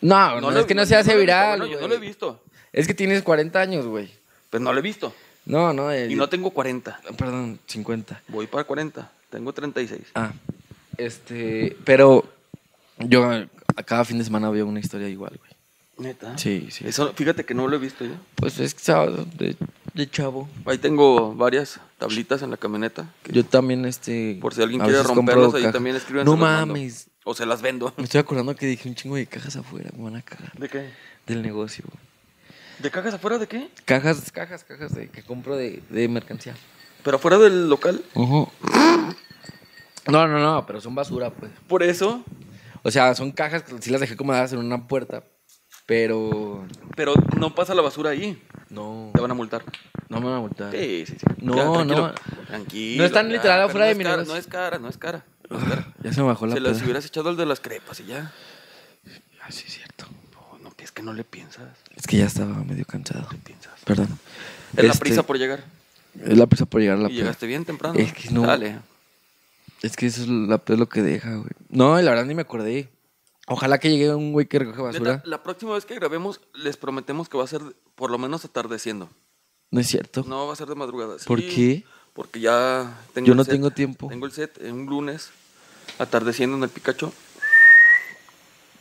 [0.00, 2.42] No, no, lo- es que no se hace viral, bueno, yo no lo he visto.
[2.72, 4.10] Es que tienes 40 años, güey.
[4.48, 5.14] Pues no lo he visto.
[5.44, 5.90] No, no.
[5.90, 7.00] eh, Y no tengo 40.
[7.16, 8.22] Perdón, 50.
[8.28, 9.10] Voy para 40.
[9.30, 10.02] Tengo 36.
[10.14, 10.32] Ah,
[10.96, 12.24] este, pero
[12.98, 13.24] yo
[13.76, 15.49] a cada fin de semana veo una historia igual, güey.
[16.00, 16.36] Neta.
[16.38, 16.86] Sí, sí.
[16.86, 18.14] Eso, fíjate que no lo he visto yo.
[18.36, 19.56] Pues es sábado de,
[19.94, 20.48] de chavo.
[20.64, 23.12] Ahí tengo varias tablitas en la camioneta.
[23.22, 24.38] que Yo también, este.
[24.40, 26.24] por si alguien a quiere veces romperlas, compro ahí caja- también escriben.
[26.24, 27.08] No mames.
[27.24, 27.92] O se las vendo.
[27.98, 29.90] Me estoy acordando que dije un chingo de cajas afuera.
[29.96, 30.52] Me van a cagar.
[30.58, 30.90] ¿De qué?
[31.26, 31.84] Del negocio.
[32.78, 33.68] ¿De cajas afuera de qué?
[33.84, 36.54] Cajas, cajas, cajas de, que compro de, de mercancía.
[37.04, 38.02] ¿Pero afuera del local?
[38.14, 38.50] No,
[40.26, 41.52] no, no, pero son basura, pues.
[41.68, 42.24] Por eso.
[42.82, 45.24] O sea, son cajas que sí las dejé acomodadas en una puerta.
[45.90, 46.64] Pero.
[46.94, 48.40] Pero no pasa la basura ahí.
[48.68, 49.10] No.
[49.12, 49.64] Te van a multar.
[50.08, 50.70] No me van a multar.
[50.70, 51.26] Sí, sí, sí.
[51.38, 51.96] No, tranquilo.
[52.06, 52.44] no.
[52.46, 53.02] Tranquilo.
[53.02, 54.04] No están literal afuera no de mi.
[54.04, 55.24] No es cara, no es cara.
[55.48, 55.88] No es cara.
[56.04, 58.32] Ya se me bajó la Se las hubieras echado el de las crepas y ya.
[59.42, 60.06] Ah, sí, es cierto.
[60.32, 61.66] No, no Es que no le piensas.
[61.96, 63.26] Es que ya estaba medio cansado.
[63.28, 63.72] ¿Qué piensas?
[63.84, 64.16] Perdón.
[64.76, 65.64] Es la Este, prisa por llegar.
[66.24, 67.22] Es la prisa por llegar a la y peda.
[67.22, 67.98] llegaste bien temprano.
[67.98, 68.78] Es que no- Dale.
[69.82, 71.50] Es que eso es, la, es lo que deja, güey.
[71.68, 72.88] No, y la verdad ni me acordé.
[73.52, 75.16] Ojalá que llegue un güey que recoge basura.
[75.16, 77.60] Neta, la próxima vez que grabemos, les prometemos que va a ser
[77.96, 79.10] por lo menos atardeciendo.
[79.72, 80.24] No es cierto.
[80.24, 81.18] No va a ser de madrugada.
[81.18, 81.84] Sí, ¿Por qué?
[82.12, 83.54] Porque ya tengo Yo el no set.
[83.54, 84.06] tengo tiempo.
[84.06, 85.30] Tengo el set en un lunes,
[85.98, 87.12] atardeciendo en el Pikachu.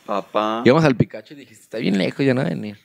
[0.06, 0.62] Papá.
[0.64, 2.78] Llegamos al Pikachu y dijiste, está bien lejos, ya no va a venir.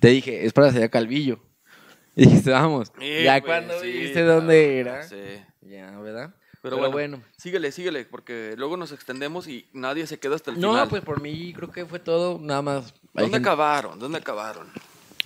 [0.00, 1.38] Te dije, es para hacer Calvillo.
[2.16, 2.90] Y dijiste, vamos.
[2.98, 5.04] Sí, ya güey, cuando sí, viste dónde era.
[5.04, 5.16] Sí.
[5.62, 6.34] Ya, ¿verdad?
[6.62, 10.72] Pero, bueno, síguele, síguele, porque luego nos extendemos y nadie se queda hasta el No,
[10.72, 10.88] final.
[10.90, 12.92] pues por mí creo que fue todo, nada más.
[13.14, 13.98] ¿Dónde gente- acabaron?
[13.98, 14.66] ¿Dónde acabaron?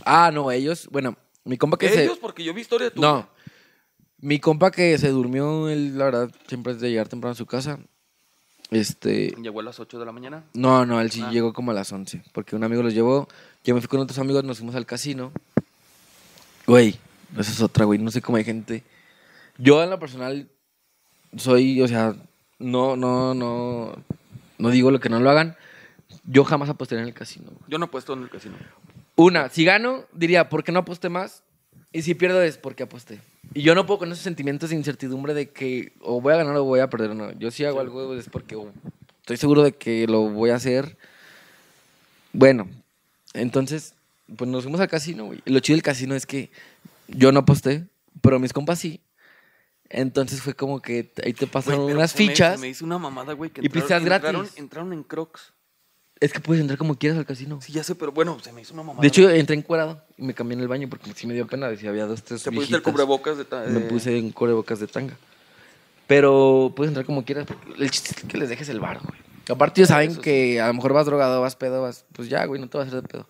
[0.04, 2.20] Ah, no, ellos, bueno, mi compa que Ellos, se...
[2.20, 3.00] porque yo vi historia tuya.
[3.06, 3.28] No,
[4.18, 7.46] mi compa que se durmió, él, la verdad, siempre es de llegar temprano a su
[7.46, 7.80] casa.
[8.70, 9.34] Este...
[9.42, 10.44] Llegó a las 8 de la mañana.
[10.54, 11.30] No, no, él sí Ah.
[11.32, 13.28] llegó como a las 11, porque un amigo los llevó,
[13.64, 15.32] yo me fui con otros amigos, nos fuimos al casino.
[16.66, 16.98] Güey,
[17.38, 18.84] esa es otra, güey, no sé cómo hay gente.
[19.58, 20.48] Yo en lo personal
[21.36, 22.14] soy, o sea,
[22.58, 23.92] no, no, no,
[24.58, 25.56] no digo lo que no lo hagan.
[26.24, 27.50] Yo jamás aposté en el casino.
[27.68, 28.56] Yo no he puesto en el casino.
[29.16, 31.42] Una, si gano, diría, ¿por qué no aposté más?
[31.92, 33.20] Y si pierdo es porque aposté.
[33.52, 36.56] Y yo no puedo con esos sentimientos de incertidumbre de que o voy a ganar
[36.56, 37.14] o voy a perder.
[37.14, 38.56] No, yo si hago algo es porque
[39.20, 40.96] estoy seguro de que lo voy a hacer.
[42.32, 42.68] Bueno,
[43.32, 43.94] entonces,
[44.36, 45.40] pues nos fuimos al casino, güey.
[45.44, 46.50] Lo chido del casino es que
[47.06, 47.86] yo no aposté,
[48.20, 49.00] pero mis compas sí.
[49.90, 52.54] Entonces fue como que ahí te pasaron Güey, pero unas se me- fichas.
[52.54, 53.50] se Me, hizo una mamada, güey.
[53.50, 54.26] que Y pisteas gratis.
[54.28, 55.52] Entraron, entraron en crocs.
[56.20, 57.60] Es que puedes entrar como quieras al casino.
[57.60, 59.02] Sí, ya sé, pero bueno, se me hizo una mamada.
[59.02, 61.68] De hecho, entré encuerado y me cambié en el baño porque sí me dio pena.
[61.68, 62.92] Decía, había dos, tres te pusiste el viejitas.
[62.92, 63.44] cubrebocas de...
[63.44, 65.16] ta- Me eh, puse en cubrebocas de tanga.
[66.06, 67.46] Pero puedes entrar como quieras.
[67.78, 69.18] el chiste es que les dejes el bar, güey.
[69.48, 70.22] Aparte, ellos saben Eso sí.
[70.22, 72.04] que a lo mejor vas drogado, vas pedo, vas.
[72.12, 73.28] Pues ya, güey, no te vas a hacer de pedo.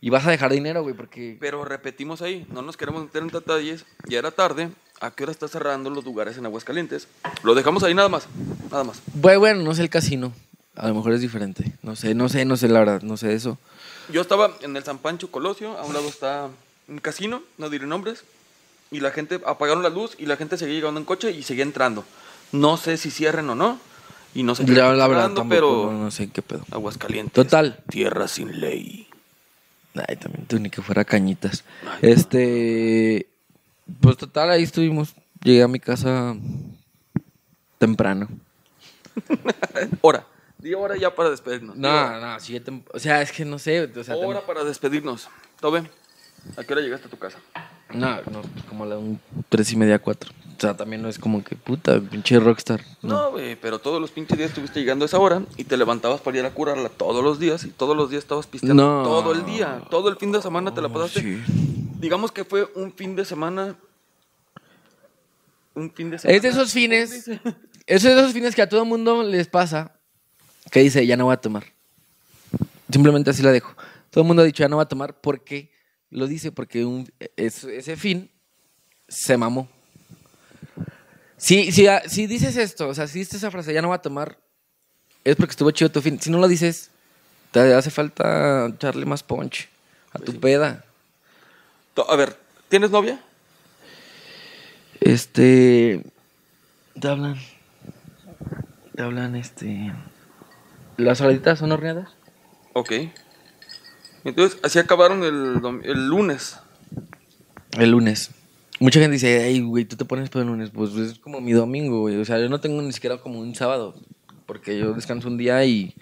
[0.00, 1.38] Y vas a dejar dinero, güey, porque.
[1.40, 3.86] Pero repetimos ahí, no nos queremos meter en detalles.
[4.08, 4.70] Ya era tarde.
[5.00, 7.08] ¿A qué hora está cerrando los lugares en Aguascalientes?
[7.42, 8.26] Lo dejamos ahí nada más.
[8.70, 9.02] Nada más.
[9.14, 10.32] Bueno, bueno, no sé el casino.
[10.76, 11.72] A lo mejor es diferente.
[11.82, 13.58] No sé, no sé, no sé, la verdad, no sé eso.
[14.10, 15.78] Yo estaba en el San Pancho Colosio.
[15.78, 16.48] A un lado está
[16.88, 18.24] un casino, no diré nombres.
[18.90, 21.64] Y la gente apagaron la luz y la gente seguía llegando en coche y seguía
[21.64, 22.04] entrando.
[22.52, 23.78] No sé si cierren o no.
[24.34, 26.64] Y no sé qué La, verdad, tampoco, pero no, no sé qué pedo.
[26.70, 27.32] Aguascalientes.
[27.32, 27.80] Total.
[27.88, 29.08] Tierra sin ley.
[29.94, 31.64] Ay, también tú ni que fuera cañitas.
[31.86, 33.28] Ay, este.
[34.00, 35.14] Pues total, ahí estuvimos.
[35.42, 36.34] Llegué a mi casa
[37.78, 38.28] temprano.
[40.00, 40.26] Hora.
[40.58, 41.74] Di hora ya para despedirnos.
[41.76, 43.82] Di No, no, tem- o sea, es que no sé.
[43.82, 45.28] O sea, Hora tem- para despedirnos.
[45.60, 45.90] Tobe,
[46.56, 47.38] ¿a qué hora llegaste a tu casa?
[47.92, 49.20] no, no, como a la un
[49.50, 50.30] tres y media, cuatro.
[50.56, 52.80] O sea, también no es como que puta, pinche rockstar.
[53.02, 53.08] No.
[53.24, 56.20] No, güey, pero todos los pinches días estuviste llegando a esa hora y te levantabas
[56.22, 59.02] para ir a curarla todos los días y todos los días estabas pisteando No.
[59.04, 59.82] todo el día.
[59.90, 61.20] Todo el fin de semana te la pasaste.
[61.20, 61.83] Sí.
[62.04, 63.76] Digamos que fue un fin de semana.
[65.74, 66.36] Un fin de semana.
[66.36, 67.30] Es de esos fines.
[67.86, 69.92] Es de esos fines que a todo mundo les pasa.
[70.70, 71.64] Que dice, ya no voy a tomar.
[72.90, 73.74] Simplemente así la dejo.
[74.10, 75.20] Todo el mundo ha dicho, ya no voy a tomar.
[75.20, 75.70] porque
[76.10, 78.30] Lo dice porque un- es- ese fin
[79.08, 79.68] se mamó.
[81.36, 84.00] Si, si, si dices esto, o sea, si dices esa frase, ya no voy a
[84.02, 84.38] tomar,
[85.24, 86.18] es porque estuvo chido tu fin.
[86.20, 86.90] Si no lo dices,
[87.50, 89.68] te hace falta echarle más punch
[90.12, 90.38] a tu sí.
[90.38, 90.84] peda.
[91.96, 92.36] A ver,
[92.68, 93.20] ¿tienes novia?
[95.00, 96.02] Este.
[97.00, 97.36] Te hablan.
[98.96, 99.92] Te hablan, este.
[100.96, 102.10] ¿Las saladitas son horneadas?
[102.72, 102.92] Ok.
[104.24, 106.58] Entonces, así acabaron el, lunes.
[107.78, 108.30] El lunes.
[108.80, 110.70] Mucha gente dice, ay, güey, tú te pones todo el lunes.
[110.70, 112.16] Pues es como mi domingo, güey.
[112.16, 113.94] O sea, yo no tengo ni siquiera como un sábado.
[114.46, 115.94] Porque yo descanso un día y.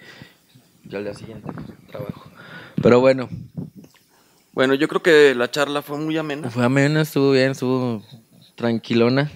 [0.85, 1.51] Ya al día siguiente
[1.87, 2.31] trabajo.
[2.81, 3.29] Pero bueno,
[4.53, 6.49] Bueno, yo creo que la charla fue muy amena.
[6.49, 8.03] fue ameno, estuvo bien, estuvo
[8.55, 9.31] tranquilona.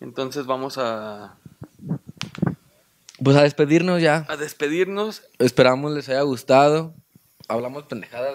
[0.00, 1.36] Entonces vamos a,
[3.22, 4.26] Pues a despedirnos ya.
[4.28, 5.22] a despedirnos.
[5.38, 6.94] Esperamos les haya gustado.
[7.48, 8.34] Hablamos pendejadas.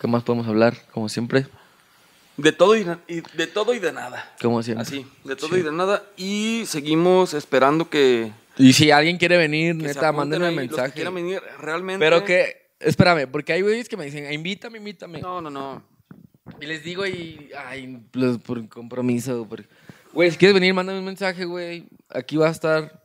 [0.00, 0.74] ¿Qué más podemos hablar?
[0.92, 1.46] Como siempre.
[2.36, 4.34] De todo y, de todo y de nada.
[4.40, 4.82] Como siempre.
[4.82, 5.60] Así, de todo Sí.
[5.60, 6.02] y de nada.
[6.16, 10.92] Y seguimos esperando que, Y si alguien quiere venir, que neta, mándenme un que mensaje.
[10.94, 12.04] quieran venir realmente.
[12.04, 15.20] Pero que, espérame, porque hay güeyes que me dicen, invítame, invítame.
[15.20, 15.82] No, no, no.
[16.60, 19.46] Y les digo, y, ay, pues, por compromiso.
[19.46, 19.64] por-
[20.12, 21.86] Güey, si quieres venir, mándame un mensaje, güey.
[22.08, 23.02] Aquí va a estar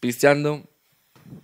[0.00, 0.62] pisteando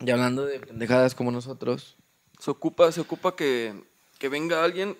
[0.00, 1.96] y hablando de pendejadas como nosotros.
[2.38, 3.74] Se ocupa, se ocupa que,
[4.18, 4.96] que venga alguien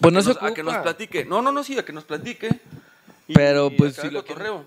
[0.00, 0.82] Pues no se nos- a que nos ocupa.
[0.82, 1.24] platique.
[1.24, 2.48] No, no, no, sí, a que nos platique.
[3.28, 4.66] Y- Pero, pues, acá si lo cotorreo.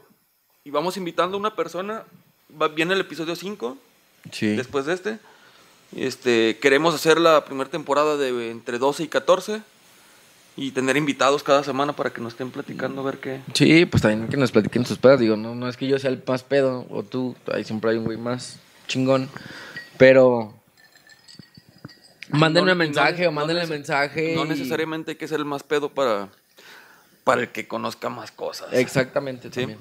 [0.64, 2.04] Y vamos invitando a una persona.
[2.60, 3.78] Va, viene el episodio 5,
[4.32, 4.56] Sí.
[4.56, 5.20] después de este.
[5.96, 9.62] Este, queremos hacer la primera temporada de entre 12 y 14
[10.56, 13.42] y tener invitados cada semana para que nos estén platicando a ver qué.
[13.54, 15.20] Sí, pues también que nos platiquen sus pedos.
[15.20, 17.98] Digo, no, no es que yo sea el más pedo o tú, ahí siempre hay
[17.98, 19.30] un güey más chingón.
[19.98, 20.54] Pero
[22.30, 24.36] mándenme No- mensaje no- o mándenle no mensaje.
[24.36, 26.30] No y- necesariamente hay que ser el más pedo para,
[27.24, 28.70] para el que conozca más cosas.
[28.72, 29.60] Exactamente, Sí.
[29.62, 29.80] también.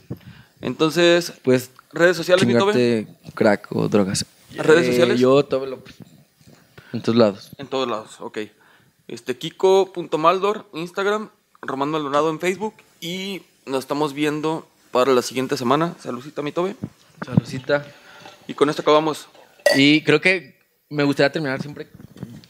[0.61, 4.27] Entonces, Pues redes sociales, mi chingarte crack o drogas.
[4.57, 5.21] ¿Redes Eh, sociales?
[5.21, 5.97] Yo, Tobe López.
[6.93, 7.51] En tus lados.
[7.59, 8.39] En todos lados, ok.
[9.09, 11.31] Este, Kiko.maldor, Instagram,
[11.63, 15.95] Román Maldonado en Facebook y nos estamos viendo para la siguiente semana.
[16.01, 16.77] Saludcita, mi Tobe.
[17.25, 17.87] Saludcita.
[18.47, 19.29] Y con esto acabamos.
[19.77, 21.89] Y creo que me gustaría terminar siempre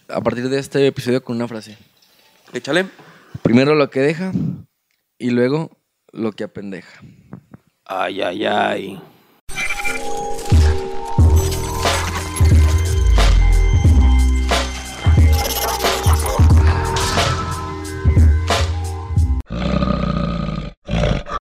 [0.09, 1.77] a partir de este episodio con una frase.
[2.53, 2.87] Échale.
[3.43, 4.33] Primero lo que deja
[5.19, 5.71] y luego
[6.13, 7.01] lo que apendeja.
[7.85, 9.03] Ay, ay, ay.